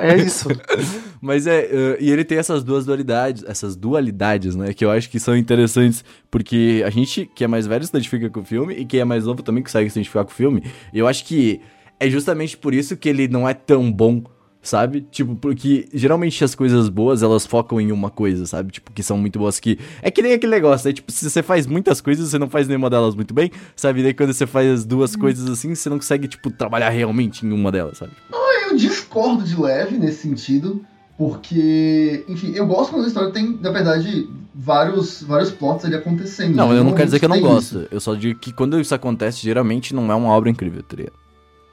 [0.02, 0.48] É isso.
[1.20, 4.74] Mas é, uh, e ele tem essas duas dualidades, essas dualidades, né?
[4.74, 8.30] Que eu acho que são interessantes, porque a gente que é mais velho se identifica
[8.30, 10.57] com o filme e quem é mais novo também consegue se identificar com o filme.
[10.94, 11.62] E eu acho que
[12.00, 14.24] é justamente por isso que ele não é tão bom
[14.68, 15.02] sabe?
[15.10, 18.72] Tipo, porque geralmente as coisas boas, elas focam em uma coisa, sabe?
[18.72, 19.80] Tipo, que são muito boas que...
[20.02, 20.94] É que nem aquele negócio, né?
[20.94, 24.02] Tipo, se você faz muitas coisas, você não faz nenhuma delas muito bem, sabe?
[24.02, 25.20] E daí quando você faz duas hum.
[25.20, 28.12] coisas assim, você não consegue, tipo, trabalhar realmente em uma delas, sabe?
[28.32, 30.86] Ah, eu discordo de leve nesse sentido,
[31.18, 36.56] porque, enfim, eu gosto quando a história tem, na verdade, vários, vários plots ali acontecendo.
[36.56, 37.80] Não, eu não quero dizer que eu não gosto.
[37.80, 37.88] Isso.
[37.92, 41.14] Eu só digo que quando isso acontece, geralmente não é uma obra incrível, tá ligado?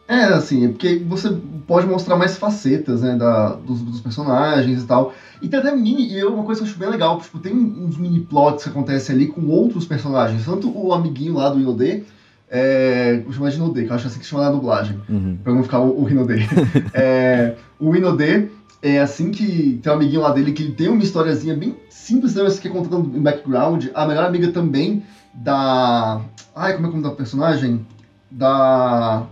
[0.06, 1.34] É, assim, é porque você
[1.66, 5.14] pode mostrar mais facetas, né, da, dos, dos, personagens e tal.
[5.40, 7.54] E tem até mini, e é uma coisa que eu acho bem legal, tipo, tem
[7.54, 10.44] uns mini plots que acontecem ali com outros personagens.
[10.44, 12.02] Tanto o amiguinho lá do Inodê,
[12.50, 15.38] é, vou chamar de Inodê, que eu acho assim que chama na dublagem, uhum.
[15.42, 16.40] pra não ficar o, o Inodê.
[16.92, 18.48] é, o Inodê
[18.84, 22.42] é assim que tem um amiguinho lá dele que tem uma historiazinha bem simples, né,
[22.42, 23.86] mas que é contando em background.
[23.94, 26.20] A melhor amiga também da...
[26.54, 27.86] Ai, como é o nome da personagem?
[28.30, 29.26] Da...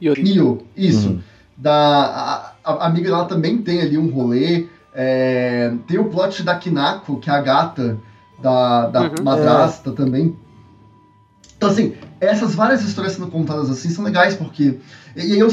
[0.00, 0.22] Yori.
[0.22, 1.08] Nio, isso.
[1.08, 1.20] Uhum.
[1.56, 4.68] Da, a, a, amiga dela também tem ali um rolê.
[4.94, 7.98] É, tem o plot da Kinako, que é a gata
[8.40, 9.24] da, da uhum.
[9.24, 9.92] madrasta é.
[9.94, 10.36] também.
[11.56, 14.78] Então, assim, essas várias histórias sendo contadas assim são legais, porque.
[15.16, 15.48] E aí eu,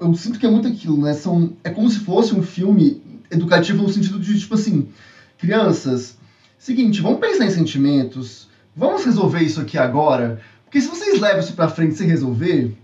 [0.00, 1.14] eu sinto que é muito aquilo, né?
[1.14, 4.88] São, é como se fosse um filme educativo no sentido de, tipo assim,
[5.36, 6.16] crianças,
[6.58, 11.52] seguinte, vamos pensar em sentimentos, vamos resolver isso aqui agora, porque se vocês levam isso
[11.52, 12.76] pra frente sem resolver,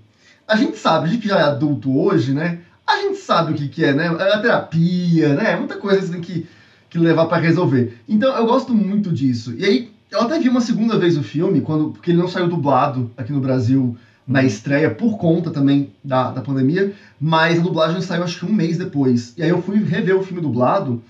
[0.47, 2.61] a gente sabe, a gente já é adulto hoje, né?
[2.87, 4.07] A gente sabe o que, que é, né?
[4.07, 5.57] É a terapia, né?
[5.57, 6.47] Muita coisa que você tem que,
[6.91, 7.99] que levar para resolver.
[8.07, 9.55] Então eu gosto muito disso.
[9.57, 12.49] E aí, eu até vi uma segunda vez o filme, quando, porque ele não saiu
[12.49, 14.47] dublado aqui no Brasil na uhum.
[14.47, 18.79] estreia, por conta também da, da pandemia, mas a dublagem saiu acho que um mês
[18.79, 19.35] depois.
[19.37, 21.03] E aí eu fui rever o filme dublado,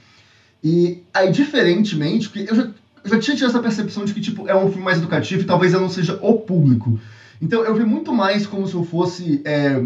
[0.65, 4.49] e aí, diferentemente, porque eu já, eu já tinha tido essa percepção de que, tipo,
[4.49, 6.99] é um filme mais educativo e talvez eu não seja o público.
[7.41, 9.85] Então eu vi muito mais como se eu fosse é,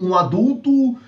[0.00, 0.98] um adulto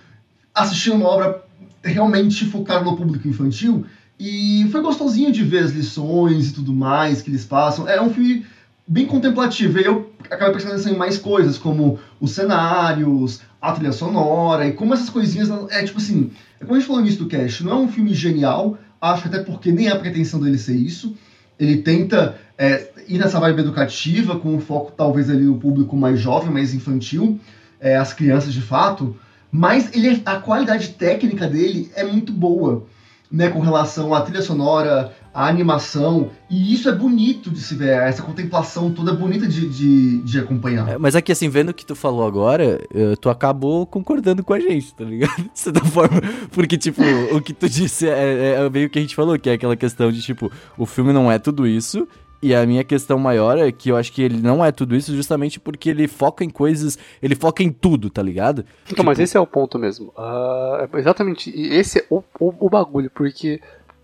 [0.55, 1.43] assistindo uma obra
[1.83, 3.85] realmente focada no público infantil.
[4.17, 7.89] E foi gostosinho de ver as lições e tudo mais que eles passam.
[7.89, 8.47] É um filme
[8.87, 9.81] bem contemplativo.
[9.81, 14.73] E eu acabei prestando atenção em mais coisas, como os cenários, a trilha sonora, e
[14.73, 15.49] como essas coisinhas.
[15.71, 18.15] É tipo assim, é como a gente falou início do cast, não é um filme
[18.15, 21.17] genial, acho até porque nem é a pretensão dele ser isso.
[21.59, 26.21] Ele tenta é, ir nessa vibe educativa, com um foco talvez ali no público mais
[26.21, 27.39] jovem, mais infantil,
[27.81, 29.17] é, as crianças de fato,
[29.51, 32.87] mas ele, a qualidade técnica dele é muito boa,
[33.31, 37.91] né, com relação à trilha sonora, à animação, e isso é bonito de se ver,
[37.91, 40.89] essa contemplação toda é bonita de, de, de acompanhar.
[40.89, 44.53] É, mas aqui, assim, vendo o que tu falou agora, eh, tu acabou concordando com
[44.53, 45.37] a gente, tá ligado?
[45.55, 46.21] De certa forma.
[46.51, 47.01] Porque, tipo,
[47.33, 50.11] o que tu disse é, é meio que a gente falou, que é aquela questão
[50.11, 52.09] de, tipo, o filme não é tudo isso,
[52.41, 55.15] e a minha questão maior é que eu acho que ele não é tudo isso
[55.15, 56.97] justamente porque ele foca em coisas.
[57.21, 58.65] Ele foca em tudo, tá ligado?
[58.85, 59.05] Então, tipo...
[59.05, 60.13] mas esse é o ponto mesmo.
[60.17, 61.51] Uh, exatamente.
[61.51, 63.61] Esse é o, o, o, bagulho, porque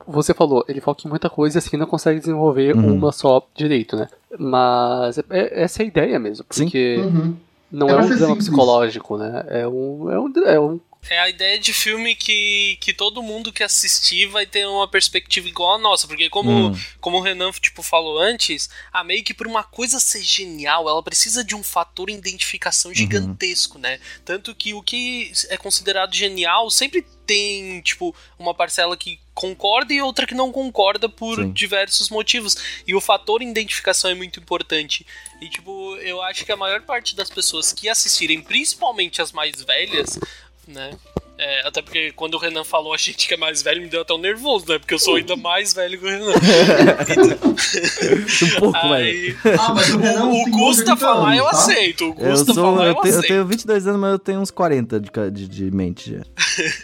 [0.07, 2.95] você falou, ele foca em muita coisa e assim não consegue desenvolver uhum.
[2.95, 4.09] uma só direito, né?
[4.39, 6.97] Mas é, é, essa é a ideia mesmo, porque.
[6.97, 7.37] Uhum.
[7.73, 8.49] Não é, é um drama simples.
[8.49, 9.45] psicológico, né?
[9.49, 10.81] É um, é um, é um
[11.11, 15.49] é a ideia de filme que, que todo mundo que assistir vai ter uma perspectiva
[15.49, 16.07] igual a nossa.
[16.07, 16.81] Porque como, hum.
[17.01, 21.03] como o Renan tipo, falou antes, a meio que por uma coisa ser genial, ela
[21.03, 22.97] precisa de um fator identificação uhum.
[22.97, 23.83] gigantesco, uhum.
[23.83, 24.01] né?
[24.25, 30.01] Tanto que o que é considerado genial sempre tem, tipo, uma parcela que concorda e
[30.01, 31.53] outra que não concorda por Sim.
[31.53, 32.57] diversos motivos.
[32.87, 35.07] E o fator identificação é muito importante.
[35.41, 39.63] E, tipo, eu acho que a maior parte das pessoas que assistirem, principalmente as mais
[39.63, 40.19] velhas,
[40.67, 40.97] né?
[41.37, 44.03] É, até porque quando o Renan falou a gente que é mais velho, me deu
[44.03, 44.79] até um nervoso, né?
[44.79, 46.31] Porque eu sou ainda mais velho que o Renan.
[46.31, 49.37] um pouco, velho.
[49.59, 51.51] Ah, mas o, Renan o, o Gusta falar eu tá?
[51.51, 52.11] aceito.
[52.11, 53.25] O Gusta eu sou, falar eu, eu, tenho, aceito.
[53.25, 56.23] eu tenho 22 anos, mas eu tenho uns 40 de, de, de mente já.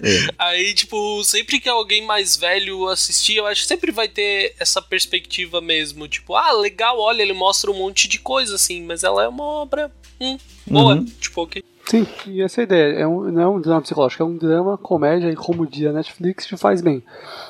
[0.02, 0.26] É.
[0.36, 4.82] Aí, tipo, sempre que alguém mais velho assistir, eu acho que sempre vai ter essa
[4.82, 6.08] perspectiva mesmo.
[6.08, 9.44] Tipo, ah, legal, olha, ele mostra um monte de coisa, assim, mas ela é uma
[9.44, 10.36] obra hum,
[10.66, 10.96] boa.
[10.96, 11.04] Uhum.
[11.04, 11.62] Tipo, ok.
[11.90, 13.00] Sim, e essa é a ideia.
[13.00, 16.46] É um, não é um drama psicológico, é um drama, comédia, e como dia Netflix
[16.46, 17.02] te faz bem.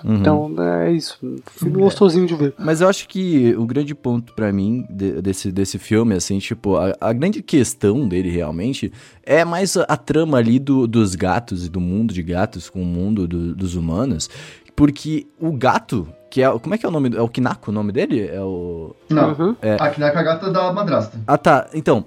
[0.03, 0.15] Uhum.
[0.15, 1.19] Então é isso.
[1.23, 1.81] Um filme é.
[1.83, 2.55] gostosinho de ver.
[2.59, 6.79] Mas eu acho que o grande ponto para mim de, desse, desse filme, assim, tipo,
[6.79, 8.91] a, a, grande questão dele realmente
[9.25, 12.81] é mais a, a trama ali do, dos gatos e do mundo de gatos com
[12.81, 14.31] o mundo do, dos humanos.
[14.75, 16.51] Porque o gato, que é.
[16.59, 17.15] Como é que é o nome?
[17.15, 18.27] É o Kinako o nome dele?
[18.27, 18.97] É o.
[19.11, 19.33] Não.
[19.33, 19.57] Uhum.
[19.61, 19.77] É...
[19.79, 21.21] A Kinako é a gata da madrasta.
[21.27, 21.69] Ah, tá.
[21.75, 22.07] Então,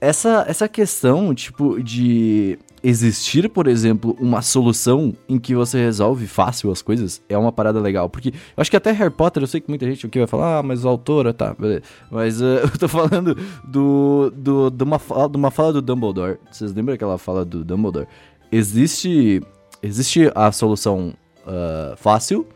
[0.00, 6.70] essa, essa questão, tipo, de existir, por exemplo, uma solução em que você resolve fácil
[6.70, 8.08] as coisas é uma parada legal.
[8.08, 10.58] Porque eu acho que até Harry Potter, eu sei que muita gente aqui vai falar,
[10.58, 11.82] ah, mas o autora, tá, beleza.
[12.10, 16.38] Mas uh, eu tô falando do, do, de, uma, de uma fala do Dumbledore.
[16.50, 18.06] Vocês lembram aquela fala do Dumbledore?
[18.50, 19.42] Existe,
[19.82, 21.12] existe a solução
[21.46, 22.46] uh, fácil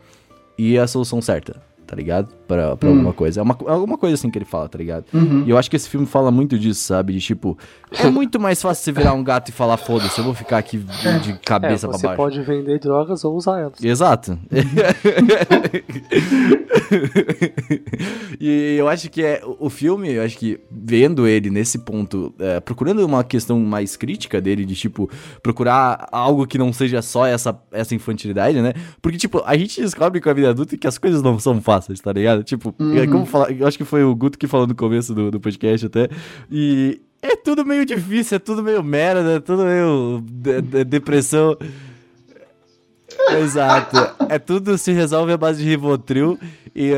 [0.57, 1.61] e a solução certa
[1.93, 2.33] tá ligado?
[2.47, 2.93] Pra, pra hum.
[2.93, 3.39] alguma coisa.
[3.39, 5.05] É uma, é alguma coisa assim que ele fala, tá ligado?
[5.13, 5.43] Uhum.
[5.45, 7.13] E eu acho que esse filme fala muito disso, sabe?
[7.13, 7.57] De tipo,
[7.91, 10.77] é muito mais fácil você virar um gato e falar, foda-se, eu vou ficar aqui
[10.77, 12.07] de, de cabeça é, pra baixo.
[12.07, 13.83] Você pode vender drogas ou usar elas.
[13.83, 14.37] Exato.
[18.39, 22.59] e eu acho que é o filme, eu acho que vendo ele nesse ponto, é,
[22.59, 25.09] procurando uma questão mais crítica dele, de tipo,
[25.41, 28.73] procurar algo que não seja só essa, essa infantilidade, né?
[29.01, 31.99] Porque, tipo, a gente descobre com a vida adulta que as coisas não são fáceis,
[31.99, 32.32] tá ligado?
[32.41, 33.11] Tipo, é uhum.
[33.11, 35.85] como falar, eu acho que foi o Guto que falou no começo do, do podcast
[35.85, 36.09] até.
[36.49, 41.57] E é tudo meio difícil, é tudo meio merda, é tudo meio de, de, depressão.
[43.39, 43.97] Exato.
[44.27, 46.39] É tudo se resolve à base de Rivotril.
[46.75, 46.95] E, uh...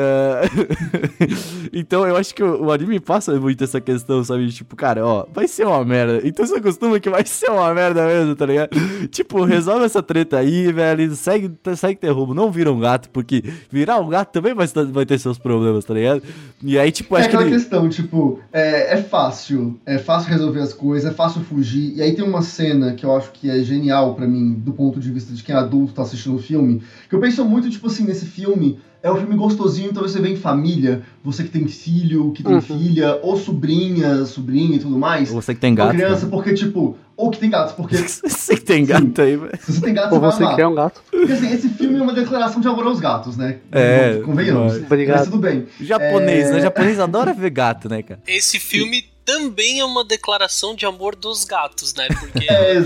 [1.74, 4.50] então eu acho que o, o, anime passa muito essa questão, sabe?
[4.50, 6.22] Tipo, cara, ó, vai ser uma merda.
[6.24, 8.70] Então você acostuma que vai ser uma merda mesmo, tá ligado?
[9.10, 11.14] tipo, resolve essa treta aí, velho.
[11.16, 12.34] Segue, segue ter rumo.
[12.34, 15.94] Não vira um gato, porque virar um gato também vai, vai ter seus problemas, tá
[15.94, 16.24] ligado?
[16.64, 17.50] E aí, tipo, é acho aquela que.
[17.50, 17.58] Ele...
[17.58, 19.78] questão, tipo, é, é fácil.
[19.86, 21.96] É fácil resolver as coisas, é fácil fugir.
[21.98, 25.02] E aí tem uma cena que eu acho que é genial para mim, do ponto
[25.02, 26.82] de vista de quem é adulto tá assistindo o filme.
[27.10, 30.30] Que eu penso muito, tipo assim, nesse filme é um filme gostosinho, então você vê
[30.30, 32.62] em família, você que tem filho, que tem uhum.
[32.62, 35.30] filha, ou sobrinha, sobrinha e tudo mais.
[35.32, 35.90] Ou você que tem gato.
[35.90, 36.32] Ou criança, né?
[36.32, 37.96] porque, tipo, ou que tem gatos, porque.
[38.08, 39.60] você que tem gato sim, aí, velho.
[39.62, 41.02] Se você tem gato, ou você, você quer um gato.
[41.10, 43.60] Porque assim, esse filme é uma declaração de amor aos gatos, né?
[43.72, 44.22] É.
[44.26, 44.78] Convenhamos.
[44.78, 45.18] Obrigado.
[45.20, 45.68] Mas tudo bem.
[45.80, 46.52] Japonês, é...
[46.54, 46.62] né?
[46.62, 48.20] Japonês adora ver gato, né, cara?
[48.28, 52.08] Esse filme também é uma declaração de amor dos gatos, né?
[52.20, 52.78] Porque é,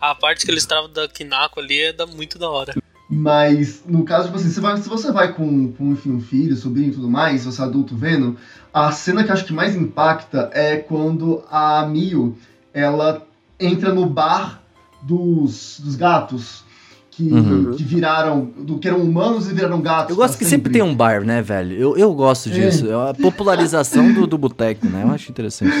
[0.00, 2.74] a, a, parte que eles travam da Kinako ali é da, muito da hora.
[3.12, 6.54] Mas, no caso, tipo assim, você vai, se você vai com, com enfim, um filho,
[6.54, 8.36] sobrinho e tudo mais, você é adulto vendo,
[8.72, 12.38] a cena que acho que mais impacta é quando a Mio,
[12.72, 13.26] ela
[13.58, 14.62] entra no bar
[15.02, 16.70] dos, dos gatos.
[17.10, 17.74] Que, uhum.
[17.76, 20.10] que viraram, do, que eram humanos e viraram gatos.
[20.10, 20.56] Eu gosto que sempre.
[20.56, 21.76] sempre tem um bar, né, velho?
[21.76, 22.52] Eu, eu gosto é.
[22.52, 22.90] disso.
[22.90, 23.10] É.
[23.10, 25.02] a popularização do, do boteco, né?
[25.02, 25.74] Eu acho interessante.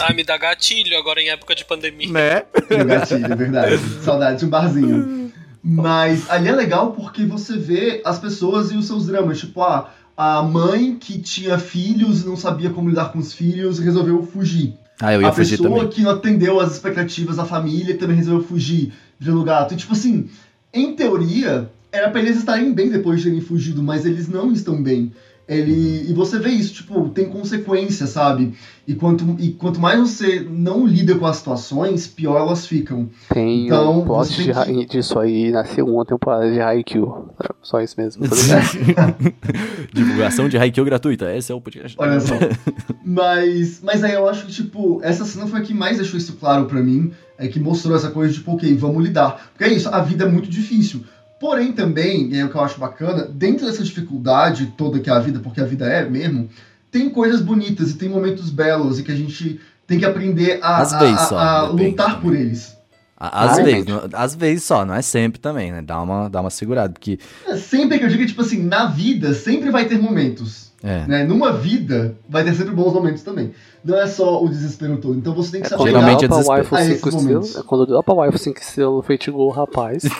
[0.00, 2.10] Ah, me dá gatilho agora em época de pandemia.
[2.10, 2.42] Né?
[2.86, 3.78] gatilho, é verdade.
[4.02, 5.23] Saudade de um barzinho.
[5.66, 9.40] Mas ali é legal porque você vê as pessoas e os seus dramas.
[9.40, 13.78] Tipo, ah, a mãe que tinha filhos e não sabia como lidar com os filhos
[13.78, 14.74] resolveu fugir.
[15.00, 15.88] Ah, eu ia a fugir pessoa também.
[15.88, 19.72] que não atendeu às expectativas da família também resolveu fugir, virando gato.
[19.72, 20.28] E tipo assim,
[20.70, 24.82] em teoria, era pra eles estarem bem depois de terem fugido, mas eles não estão
[24.82, 25.12] bem.
[25.46, 28.54] Ele, e você vê isso, tipo, tem consequência, sabe?
[28.88, 33.10] E quanto, e quanto mais você não lida com as situações, pior elas ficam.
[33.32, 37.28] Tem Então, um você tem de que- disso aí na segunda temporada de Haikyuu.
[37.42, 38.24] É, Só isso mesmo.
[39.92, 41.34] Divulgação de Haikyuu gratuita.
[41.34, 41.96] Esse é o podcast.
[42.00, 42.34] Olha só.
[43.04, 46.34] mas, mas aí eu acho que, tipo, essa cena foi a que mais deixou isso
[46.34, 47.12] claro pra mim.
[47.36, 49.50] É que mostrou essa coisa de, tipo, ok, vamos lidar.
[49.52, 51.02] Porque é isso, a vida é muito difícil.
[51.40, 55.12] Porém, também, e é o que eu acho bacana, dentro dessa dificuldade toda que é
[55.12, 56.48] a vida, porque a vida é mesmo,
[56.90, 60.78] tem coisas bonitas e tem momentos belos e que a gente tem que aprender a,
[60.78, 62.74] Às a- vezes a- só, a depende lutar por eles.
[63.16, 65.80] Às vezes, não- às vezes só, não é sempre também, né?
[65.82, 67.18] Dá uma, dá uma segurada, porque.
[67.46, 70.63] É, Sempre que eu digo, tipo assim, na vida sempre vai ter momentos.
[70.86, 71.06] É.
[71.06, 71.24] Né?
[71.24, 73.52] Numa vida vai ter sempre bons momentos também.
[73.82, 75.16] Não é só o desespero todo.
[75.18, 76.56] Então você tem que É saber Geralmente é desespero.
[76.58, 77.24] waifu Ah, 5 esses estrelas.
[77.24, 77.56] momentos.
[77.56, 80.02] É quando deu pra waifu 5 estrelas, feitiçou o rapaz.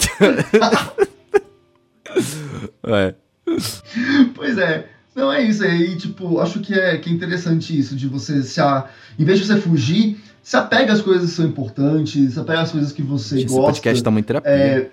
[2.87, 3.15] É.
[4.35, 4.87] Pois é.
[5.15, 8.61] Não é isso aí, tipo, acho que é, que é interessante isso, de você se
[8.61, 8.87] a,
[9.19, 12.73] em vez de você fugir, se apega às coisas que são importantes, se apega às
[12.73, 13.63] coisas que você Esse gosta.
[13.63, 14.51] podcast tá muito terapia.
[14.51, 14.91] é,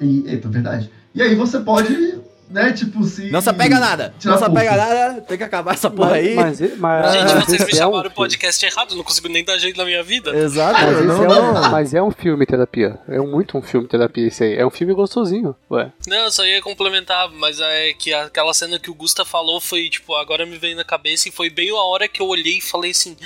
[0.00, 0.88] e, eita, verdade.
[1.14, 2.19] E aí você pode,
[2.50, 3.30] né, tipo, se.
[3.30, 4.12] Não se apega nada!
[4.24, 6.34] Não se apega nada, tem que acabar essa porra aí.
[6.34, 8.14] Mas, mas, mas, Gente, vocês me esse é um chamaram o filme.
[8.16, 10.36] podcast errado, não consigo nem dar jeito na minha vida.
[10.36, 11.50] Exato, Ah, Mas, não, é não.
[11.50, 12.98] um, mas é um filme terapia.
[13.08, 14.56] É muito um filme terapia esse aí.
[14.56, 15.54] É um filme gostosinho.
[15.70, 15.90] Ué.
[16.06, 19.88] Não, eu só ia complementar, mas é que aquela cena que o Gusta falou foi,
[19.88, 22.60] tipo, agora me veio na cabeça e foi bem a hora que eu olhei e
[22.60, 23.16] falei assim.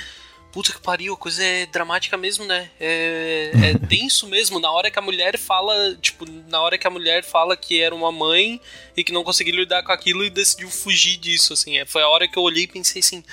[0.55, 2.71] Puta que pariu, a coisa é dramática mesmo, né?
[2.79, 4.61] É, é tenso mesmo.
[4.61, 7.93] Na hora que a mulher fala, tipo, na hora que a mulher fala que era
[7.93, 8.61] uma mãe
[8.97, 11.79] e que não conseguiu lidar com aquilo e decidiu fugir disso, assim.
[11.79, 13.25] É, foi a hora que eu olhei e pensei assim,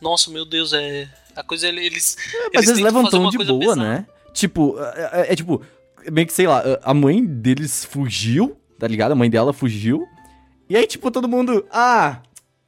[0.00, 1.06] nossa, meu Deus, é.
[1.36, 2.16] A coisa, eles.
[2.54, 3.76] Mas eles tão uma de boa, pesada.
[3.82, 4.06] né?
[4.32, 5.62] Tipo, é, é- é tipo,
[6.10, 9.12] meio que sei lá, a mãe deles fugiu, tá ligado?
[9.12, 10.08] A mãe dela fugiu.
[10.70, 12.22] E aí, tipo, todo mundo, ah,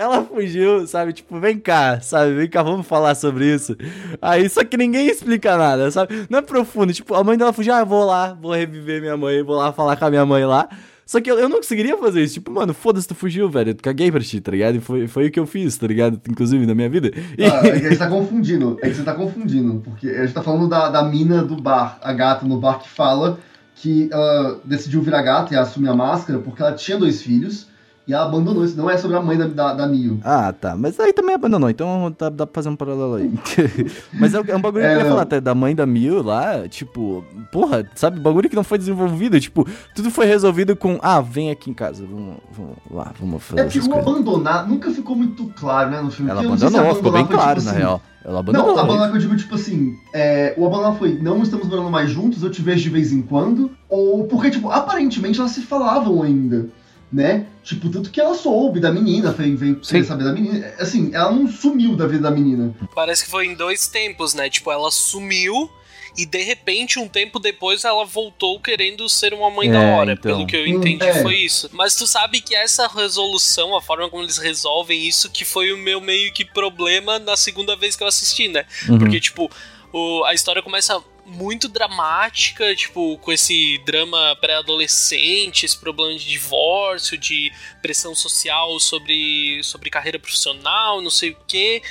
[0.04, 1.12] ela fugiu, sabe?
[1.12, 2.34] Tipo, vem cá, sabe?
[2.34, 3.76] Vem cá, vamos falar sobre isso.
[4.22, 6.26] Aí, só que ninguém explica nada, sabe?
[6.30, 6.92] Não é profundo.
[6.92, 9.72] Tipo, a mãe dela fugiu, ah, eu vou lá, vou reviver minha mãe, vou lá
[9.72, 10.68] falar com a minha mãe lá.
[11.06, 12.34] Só que eu, eu não conseguiria fazer isso.
[12.34, 13.72] Tipo, mano, foda-se, tu fugiu, velho.
[13.72, 14.76] Eu caguei pra ti, tá ligado?
[14.76, 16.18] E foi, foi o que eu fiz, tá ligado?
[16.28, 17.10] Inclusive, na minha vida.
[17.36, 18.78] E- Ah, é que você tá confundindo.
[18.80, 19.82] É que você tá confundindo.
[19.84, 22.88] Porque a gente tá falando da, da mina do bar, a gata no bar que
[22.88, 23.38] fala
[23.76, 27.66] que ela decidiu virar gata e assumir a máscara porque ela tinha dois filhos
[28.06, 28.76] e ela abandonou isso.
[28.76, 30.20] Não é sobre a mãe da, da, da Mio.
[30.22, 30.76] Ah, tá.
[30.76, 33.32] Mas aí também abandonou, então dá, dá pra fazer um paralelo aí.
[34.12, 35.10] Mas é, é um bagulho que É, eu ia não.
[35.10, 39.40] falar até da mãe da Mil lá, tipo, porra, sabe, bagulho que não foi desenvolvido,
[39.40, 43.62] tipo, tudo foi resolvido com, ah, vem aqui em casa, vamos, vamos lá, vamos fazer
[43.62, 46.30] É que o abandonar nunca ficou muito claro, né, no filme.
[46.30, 48.02] Ela se abandonou, ficou bem foi, claro, tipo, na assim, real.
[48.24, 48.74] Ela abandonou.
[48.74, 52.10] Não, abandonar que eu digo, tipo assim, é, o abandonar foi, não estamos morando mais
[52.10, 56.22] juntos, eu te vejo de vez em quando, ou porque, tipo, aparentemente elas se falavam
[56.22, 56.68] ainda,
[57.14, 57.46] né?
[57.62, 60.74] Tipo, tanto que ela soube da menina, veio, veio saber da menina.
[60.80, 62.74] Assim, ela não sumiu da vida da menina.
[62.92, 64.50] Parece que foi em dois tempos, né?
[64.50, 65.70] Tipo, ela sumiu
[66.16, 70.12] e de repente, um tempo depois, ela voltou querendo ser uma mãe da É, hora.
[70.12, 70.32] então.
[70.36, 71.22] Pelo que eu Hum, entendi, é.
[71.22, 71.68] foi isso.
[71.72, 75.78] Mas tu sabe que essa resolução, a forma como eles resolvem isso, que foi o
[75.78, 78.64] meu meio que problema na segunda vez que eu assisti, né?
[78.88, 78.98] Uhum.
[78.98, 79.50] Porque, tipo,
[79.94, 87.16] o- a história começa muito dramática, tipo, com esse drama pré-adolescente, esse problema de divórcio,
[87.16, 91.82] de pressão social sobre, sobre carreira profissional, não sei o quê.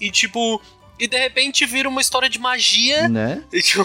[0.00, 0.60] E, tipo,
[0.98, 3.08] e de repente vira uma história de magia.
[3.08, 3.42] Né?
[3.52, 3.82] E, tipo,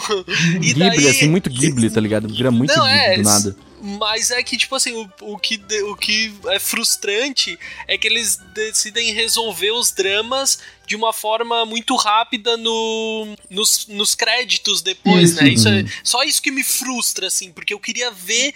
[0.56, 2.28] e Ghibli, daí- assim, muito Ghibli, tá ligado?
[2.28, 3.56] Vira muito Não, Ghibli é, do nada.
[3.82, 7.58] Mas é que, tipo assim, o, o, que, o que é frustrante
[7.88, 14.14] é que eles decidem resolver os dramas de uma forma muito rápida no, nos, nos
[14.14, 15.44] créditos depois, Isso.
[15.44, 15.50] né?
[15.50, 18.54] Isso é, só isso que me frustra, assim, porque eu queria ver.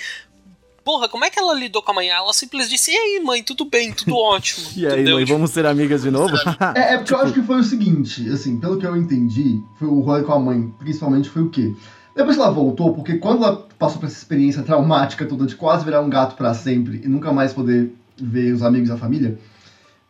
[0.84, 2.10] Porra, como é que ela lidou com a mãe?
[2.10, 4.68] Ela simplesmente disse: E aí, mãe, tudo bem, tudo ótimo.
[4.76, 5.16] E aí, entendeu?
[5.16, 6.36] mãe, Tipo, vamos ser amigas de novo?
[6.76, 9.88] É, é porque eu acho que foi o seguinte, assim, pelo que eu entendi, foi
[9.88, 11.74] o rolê com a mãe, principalmente, foi o quê?
[12.16, 16.00] Depois ela voltou, porque quando ela passou por essa experiência traumática toda de quase virar
[16.00, 19.38] um gato pra sempre e nunca mais poder ver os amigos e a família,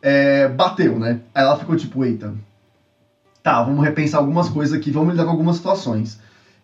[0.00, 1.20] é, bateu, né?
[1.34, 2.32] Aí ela ficou tipo, eita,
[3.42, 6.20] tá, vamos repensar algumas coisas aqui, vamos lidar com algumas situações.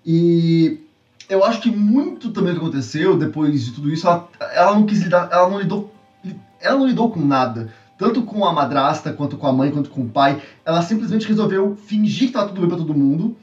[0.07, 0.81] E
[1.29, 5.03] eu acho que muito também que aconteceu depois de tudo isso, ela, ela não quis
[5.03, 5.93] lidar, ela não lidou,
[6.61, 7.73] ela não lidou com nada.
[7.99, 10.41] Tanto com a madrasta, quanto com a mãe, quanto com o pai.
[10.65, 13.37] Ela simplesmente resolveu fingir que tá tudo bem pra todo mundo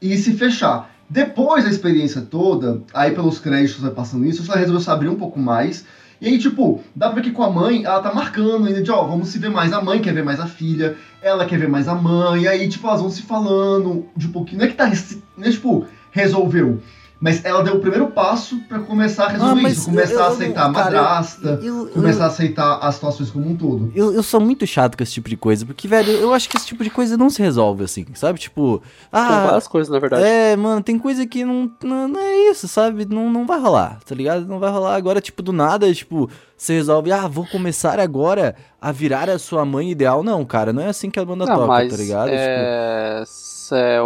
[0.00, 0.90] e se fechar.
[1.10, 5.16] Depois da experiência toda, aí pelos créditos vai passando isso, ela resolveu se abrir um
[5.16, 5.84] pouco mais
[6.20, 8.90] E aí, tipo, dá pra ver que com a mãe, ela tá marcando ainda de,
[8.90, 9.72] ó, vamos se ver mais.
[9.72, 12.42] A mãe quer ver mais a filha, ela quer ver mais a mãe.
[12.42, 14.58] E aí, tipo, elas vão se falando de um pouquinho.
[14.58, 14.90] Não é que tá,
[15.36, 16.80] não é, tipo, resolveu.
[17.20, 20.22] Mas ela deu o primeiro passo para começar a resolver Ah, isso, começar eu- a
[20.26, 23.90] eu- aceitar a cara, madrasta, eu- eu- começar a aceitar as situações como um todo.
[23.92, 26.56] Eu, eu sou muito chato com esse tipo de coisa, porque, velho, eu acho que
[26.56, 28.38] esse tipo de coisa não se resolve assim, sabe?
[28.38, 30.22] Tipo, ah, várias coisas, na verdade.
[30.22, 33.04] é, mano, tem coisa que não, não, não é isso, sabe?
[33.04, 34.46] Não, não vai rolar, tá ligado?
[34.46, 38.92] Não vai rolar agora, tipo, do nada, tipo, você resolve, ah, vou começar agora a
[38.92, 40.22] virar a sua mãe ideal.
[40.22, 42.26] Não, cara, não é assim que a banda Não, toca, mas tá ligado?
[42.26, 43.20] Tipo, é...
[43.22, 43.98] s- é...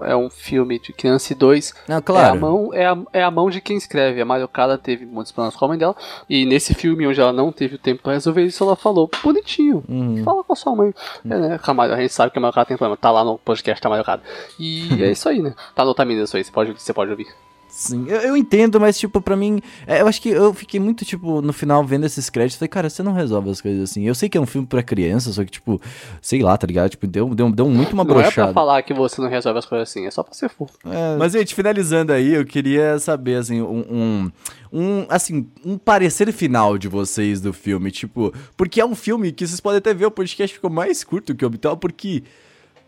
[0.00, 1.74] é um filme de criança e dois.
[1.86, 2.40] não, É, a claro.
[2.40, 4.20] mão, é, a, é a mão de quem escreve.
[4.20, 5.94] A Mario Kada teve muitos planos com a mãe dela.
[6.28, 9.84] E nesse filme, onde ela não teve o tempo pra resolver isso, ela falou: bonitinho.
[9.88, 10.22] Uhum.
[10.24, 10.94] Fala com a sua mãe.
[11.24, 11.60] É, né?
[11.62, 12.96] A, Mario, a gente sabe que a Mario Kada tem problema.
[12.96, 14.22] Tá lá no podcast da Mario Kada.
[14.58, 15.54] E é isso aí, né?
[15.74, 16.44] Tá no Otaminas isso aí.
[16.44, 17.26] Você pode, você pode ouvir.
[17.74, 21.06] Sim, eu, eu entendo, mas, tipo, pra mim, é, eu acho que eu fiquei muito,
[21.06, 24.06] tipo, no final vendo esses créditos, falei, cara, você não resolve as coisas assim.
[24.06, 25.80] Eu sei que é um filme pra criança, só que, tipo,
[26.20, 26.90] sei lá, tá ligado?
[26.90, 28.52] Tipo, deu, deu, deu muito uma não é brochada.
[28.52, 30.06] pra falar que você não resolve as coisas assim.
[30.06, 30.74] É só pra ser fofo.
[31.18, 34.32] Mas, gente, finalizando aí, eu queria saber, assim, um, um,
[34.70, 39.46] um, assim, um parecer final de vocês do filme, tipo, porque é um filme que
[39.46, 42.22] vocês podem até ver, o podcast ficou mais curto que o habitual, porque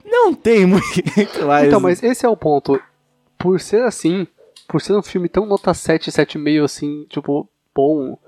[0.05, 0.85] não tem muito
[1.47, 1.69] mais...
[1.69, 2.79] Então, mas esse é o ponto.
[3.39, 4.27] Por ser assim,
[4.69, 8.19] por ser um filme tão nota 7, 7,5 assim, tipo, bom,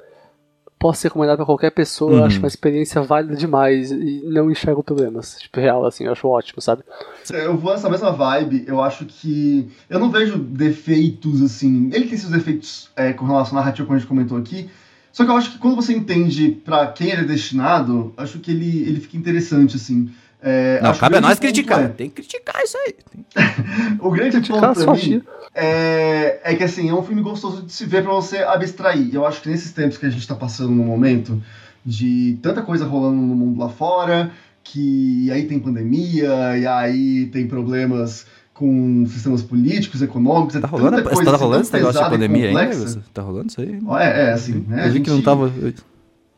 [0.78, 2.24] posso ser recomendado pra qualquer pessoa, eu Uhum.
[2.24, 5.37] acho uma experiência válida demais e não enxergo problemas.
[5.41, 6.82] Tipo, real, assim, eu acho ótimo, sabe?
[7.30, 9.68] Eu vou nessa mesma vibe, eu acho que.
[9.89, 11.91] Eu não vejo defeitos, assim.
[11.93, 14.68] Ele tem seus defeitos é, com relação à narrativa, como a gente comentou aqui.
[15.12, 18.51] Só que eu acho que quando você entende pra quem ele é destinado, acho que
[18.51, 20.11] ele, ele fica interessante, assim.
[20.49, 21.84] É, Não, cabe a nós criticar.
[21.84, 22.94] é- Tem que criticar isso aí.
[23.99, 25.20] o grande Criticar ponto pra mim
[25.53, 29.11] é, é que assim, é um filme gostoso de se ver pra você abstrair.
[29.12, 31.42] Eu acho que nesses tempos que a gente tá passando no momento,
[31.84, 34.30] de tanta coisa rolando no mundo lá fora,
[34.62, 40.90] que aí tem pandemia, e aí tem problemas com sistemas políticos, econômicos, é Tá rolando,
[40.97, 42.66] tanta tá coisa assim, rolando esse negócio de e pandemia ainda?
[42.66, 43.03] complexa.
[43.12, 43.78] Tá rolando isso aí?
[43.99, 44.86] É, é, assim, né?
[44.86, 45.53] eu vi a que não gente- tava...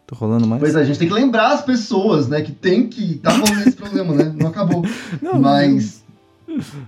[0.09, 0.63] Tô rolando mais.
[0.63, 3.61] Pois é, a gente tem que lembrar as pessoas, né, que tem que tá rolando
[3.61, 4.35] esse problema, né?
[4.35, 4.83] Não acabou.
[5.39, 6.03] mas,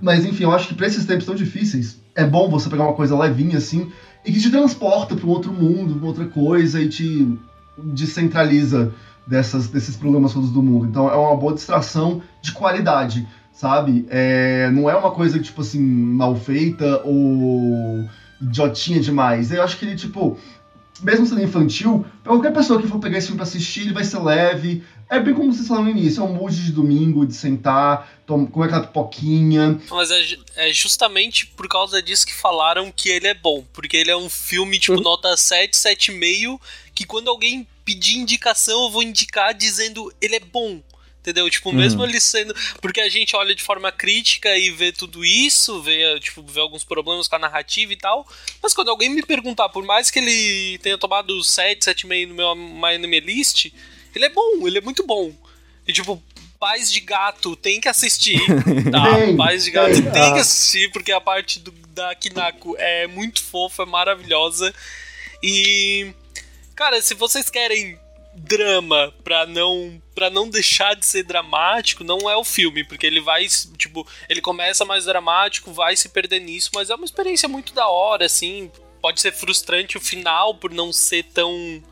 [0.01, 2.95] mas enfim, eu acho que pra esses tempos tão difíceis, é bom você pegar uma
[2.95, 3.93] coisa levinha assim
[4.25, 7.39] e que te transporta pra um outro mundo, pra outra coisa e te
[7.77, 8.91] descentraliza
[9.27, 10.87] dessas, desses problemas todos do mundo.
[10.87, 14.07] Então é uma boa distração de qualidade, sabe?
[14.09, 18.03] É, não é uma coisa tipo assim mal feita ou
[18.41, 19.53] idiotinha demais.
[19.53, 20.39] Eu acho que ele tipo
[21.03, 24.05] mesmo sendo infantil, pra qualquer pessoa que for pegar esse filme pra assistir, ele vai
[24.05, 24.83] ser leve.
[25.09, 28.47] É bem como vocês falaram no início, é um mood de domingo, de sentar, tom-
[28.47, 29.81] comer aquela pipoquinha.
[29.91, 30.37] Mas é,
[30.69, 33.65] é justamente por causa disso que falaram que ele é bom.
[33.73, 35.03] Porque ele é um filme, tipo, Uhum.
[35.03, 36.61] nota 7, 7,5,
[36.95, 40.81] que quando alguém pedir indicação, eu vou indicar dizendo ele é bom.
[41.21, 41.49] Entendeu?
[41.51, 42.55] Tipo, mesmo ele sendo.
[42.81, 46.83] Porque a gente olha de forma crítica e vê tudo isso, vê, tipo, vê alguns
[46.83, 48.27] problemas com a narrativa e tal.
[48.63, 52.55] Mas quando alguém me perguntar, por mais que ele tenha tomado 7, 7,5 no meu
[52.57, 53.67] My Anime List,
[54.15, 55.31] ele é bom, ele é muito bom.
[55.87, 56.23] E tipo,
[56.59, 58.41] Pais de Gato tem que assistir,
[58.91, 59.17] tá?
[59.19, 60.11] Tem, Pais de Gato tem.
[60.11, 60.33] tem, Ah.
[60.33, 64.75] que assistir, porque a parte do, da Kinako é muito fofa, é maravilhosa.
[65.43, 66.13] E.
[66.75, 67.99] Cara, se vocês querem
[68.35, 73.21] drama pra não para não deixar de ser dramático, não é o filme, porque ele
[73.21, 73.47] vai,
[73.79, 77.89] tipo, ele começa mais dramático, vai se perder nisso, mas é uma experiência muito da
[77.89, 78.71] hora, assim.
[79.01, 81.83] Pode ser frustrante o final por não ser tão,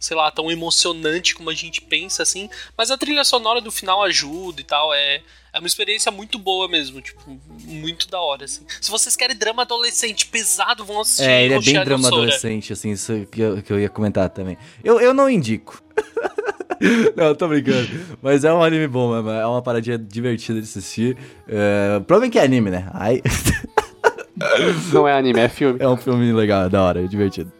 [0.00, 2.50] sei lá, tão emocionante como a gente pensa, assim.
[2.76, 4.92] Mas a trilha sonora do final ajuda e tal.
[4.92, 5.22] É,
[5.56, 7.18] é uma experiência muito boa mesmo, tipo,
[7.64, 8.62] muito da hora, assim.
[8.78, 12.14] Se vocês querem drama adolescente pesado, vão assistir É, ele é bem drama Sora.
[12.16, 14.58] adolescente, assim, isso que eu, que eu ia comentar também.
[14.84, 15.82] Eu, eu não indico.
[17.16, 17.88] não, tô brincando.
[18.20, 21.16] Mas é um anime bom mesmo, é uma paradinha divertida de assistir.
[21.48, 22.90] É, provavelmente que é anime, né?
[22.92, 23.22] Aí,
[24.92, 25.78] Não é anime, é filme.
[25.80, 27.50] é um filme legal, da hora, é divertido.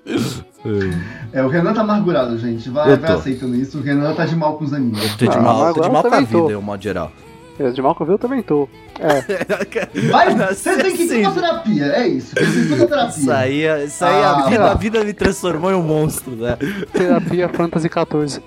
[1.33, 2.69] É, o Renan tá amargurado, gente.
[2.69, 3.79] Vai, Eu vai aceitando isso.
[3.79, 5.15] O Renan tá de mal com os animes.
[5.17, 7.11] Tô de Ah, mal, tô de mal com a vida, de um modo geral.
[7.59, 8.69] É, De mal que eu vi, eu também tô.
[9.01, 9.23] É,
[10.11, 12.35] Vai, Nossa, você tem que ir pra terapia, é isso.
[12.35, 13.19] Precisa terapia.
[13.19, 14.71] Isso aí, isso aí Ah, a, vida, lá.
[14.73, 16.57] a vida me transformou em um monstro, né?
[16.93, 18.43] terapia Fantasy 14.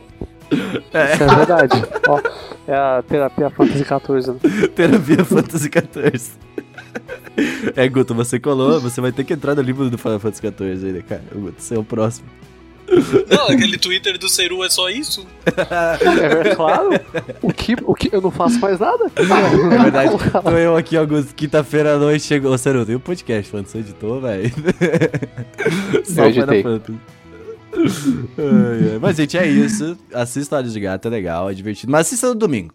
[0.51, 1.83] Isso é verdade.
[2.07, 2.19] Ó,
[2.67, 4.31] é a terapia Fantasy 14.
[4.31, 4.37] né?
[4.75, 6.31] Terapia Fantasy XIV.
[7.75, 10.87] É, Guto, você colou, você vai ter que entrar no livro do Final Fantasy XIV
[10.87, 11.21] aí, né, cara?
[11.33, 12.27] Guto, você é o próximo.
[13.29, 15.25] Não, aquele Twitter do Seru é só isso?
[15.45, 16.89] É, claro.
[17.41, 18.09] O que, o que?
[18.13, 19.11] Eu não faço mais nada?
[19.15, 20.11] É verdade.
[20.43, 22.51] Tô eu aqui, Augusto, quinta-feira à noite, chegou.
[22.51, 24.51] Ô, Sério, tem um podcast falando, você editou, velho?
[26.03, 26.61] Só Eu editei.
[26.61, 26.99] Final Fantasy.
[27.73, 28.99] Ai, ai.
[28.99, 29.97] Mas, gente, é isso.
[30.13, 31.91] Assista Olhos de Gato, é legal, é divertido.
[31.91, 32.73] Mas assista no domingo.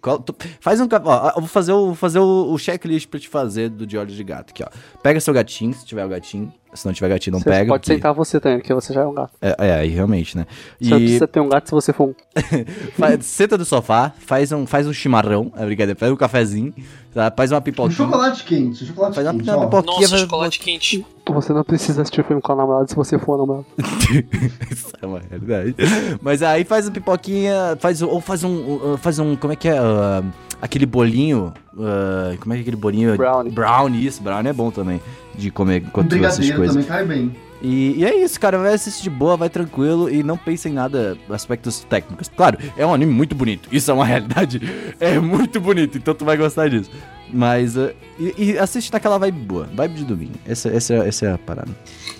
[0.60, 0.86] Faz um.
[1.04, 3.96] Ó, eu vou fazer o, vou fazer o, o checklist pra te fazer do de
[3.98, 4.68] Olhos de Gato aqui, ó.
[5.02, 6.52] Pega seu gatinho, se tiver o gatinho.
[6.72, 7.68] Se não tiver gatinho, não Você pega.
[7.68, 9.32] pode porque- sentar você também, porque você já é um gato.
[9.40, 10.44] É, é, aí realmente, né?
[10.80, 12.14] E precisa ter um gato se você for um.
[13.22, 16.74] senta no sofá, faz um, faz um chimarrão, é brincadeira, pega um cafezinho,
[17.14, 17.32] tá?
[17.34, 17.96] faz uma Um pipoquinha.
[17.96, 20.00] chocolate quente, um chocolate Faz uma, quente, uma pipoquinha.
[20.00, 21.06] Nossa, chocolate quente.
[21.26, 23.64] Você não precisa assistir filme com a namorada se você for namorado.
[24.70, 25.74] Isso é uma realidade.
[26.20, 29.80] Mas aí faz uma pipoquinha, faz, ou faz um, faz um, como é que é,
[29.80, 30.24] uh,
[30.60, 33.16] aquele bolinho, uh, como é que é aquele bolinho?
[33.16, 33.52] Brownie.
[33.52, 35.00] Brownie, isso, brownie é bom também,
[35.34, 36.74] de comer Um enquanto assiste brigadeiro coisas.
[36.76, 37.36] também cai bem.
[37.64, 40.72] E, e é isso, cara, vai assistir de boa, vai tranquilo e não pense em
[40.72, 42.28] nada, aspectos técnicos.
[42.28, 44.60] Claro, é um anime muito bonito, isso é uma realidade,
[45.00, 46.90] é muito bonito, então tu vai gostar disso.
[47.32, 51.32] Mas, uh, e, e assiste naquela vibe boa, vibe de domingo, essa, essa, essa é
[51.32, 51.70] a parada.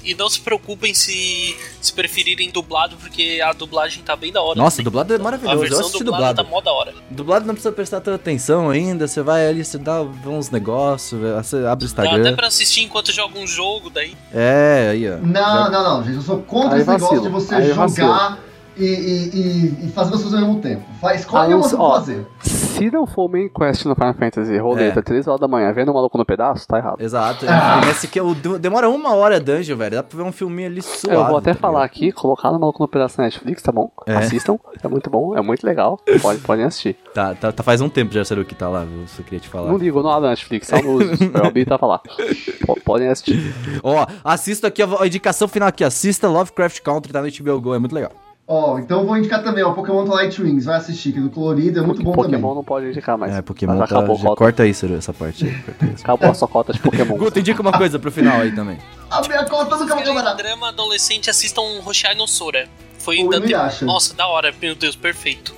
[0.02, 4.58] E não se preocupem se, se preferirem dublado, porque a dublagem tá bem da hora.
[4.58, 4.84] Nossa, também.
[4.84, 6.44] dublado é A maravilhoso, eu versão assisti dublada dublado.
[6.44, 6.94] tá mó da hora.
[7.10, 11.56] Dublado não precisa prestar tanta atenção ainda, você vai ali, você dá uns negócios, você
[11.66, 12.36] abre o Dá até Instagram.
[12.36, 14.16] pra assistir enquanto joga um jogo, daí.
[14.32, 15.16] É, aí, ó.
[15.18, 16.16] Não, não, não, gente.
[16.16, 19.88] Eu sou contra Aí esse negócio vacilo, de você aí jogar e, e, e, e
[19.92, 20.82] fazer as coisas ao mesmo tempo.
[21.00, 22.26] Faz, escolhe Aí uma pra ó, fazer.
[22.40, 25.02] Se não for main quest no Final Fantasy, roleta, É.
[25.02, 27.00] 3 horas da manhã, vendo o maluco no pedaço, tá errado.
[27.00, 27.46] Exato.
[27.48, 27.80] Ah.
[27.88, 29.96] Esse aqui o- demora uma hora dungeon, velho.
[29.96, 31.16] Dá pra ver um filminho ali suave.
[31.16, 33.90] eu vou até tá falar aqui, colocar no maluco no pedaço na Netflix, tá bom?
[34.06, 34.16] É.
[34.16, 36.00] Assistam, é muito bom, é muito legal.
[36.20, 36.96] Pode, podem assistir.
[37.14, 39.06] Tá, tá, tá faz um tempo já, será que tá lá, viu?
[39.06, 39.68] Só queria te falar.
[39.70, 41.98] Não ligo nada na Netflix, só no Superbi tava lá.
[42.00, 43.54] P- podem assistir.
[43.84, 45.84] Ó, assista aqui a, a indicação final aqui.
[45.84, 48.10] Assista Lovecraft Country, tá no HBO Go, é muito legal.
[48.46, 50.66] Ó, então eu vou indicar também, ó, Pokémon Twilight Wings.
[50.66, 52.54] Vai assistir, que é do colorido, é muito bom Pokémon também.
[52.56, 53.32] não pode indicar mais.
[53.34, 54.36] É, Pokémon tá, acabou, já cota.
[54.36, 55.54] corta isso, essa parte aí.
[55.62, 55.86] Corta.
[56.02, 57.16] Acabou a sua cota de Pokémon.
[57.16, 58.78] Guto, indica uma coisa pro final aí também.
[59.10, 60.34] A minha conta nunca vai acabar.
[60.34, 62.68] drama adolescente, assistam Hoshai no Sora.
[62.98, 63.86] Foi Ou da Inuyasha.
[63.86, 65.54] Nossa, da hora, meu Deus, perfeito.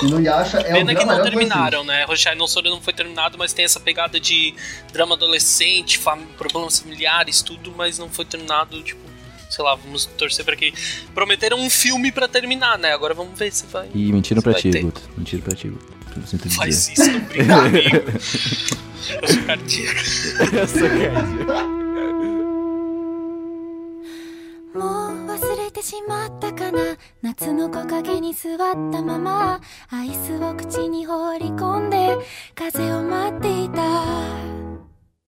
[0.00, 2.06] E no Yasha é o Pena que não terminaram, né?
[2.06, 4.54] Hoshai no Sora não foi terminado, mas tem essa pegada de
[4.92, 9.00] drama adolescente, fam- problemas familiares, tudo, mas não foi terminado, tipo,
[9.49, 10.73] sei lá, vamos torcer pra que.
[11.13, 12.93] Prometeram um filme pra terminar, né?
[12.93, 13.89] Agora vamos ver se vai.
[13.93, 14.81] E mentindo se pra vai ti, ter.
[14.81, 15.01] Guto.
[15.17, 15.93] Mentindo pra ti, Guto.
[16.15, 16.57] Eu sinto dizer.
[16.57, 17.97] Faz isso, não brinca comigo.
[19.21, 19.99] Eu sou cardíaco.
[20.55, 21.83] Essa cara.
[24.73, 29.61] もう忘れてしまったかな夏の木陰に座ったまま
[29.91, 32.17] アイスを口に放り込んで
[32.55, 33.39] 風を待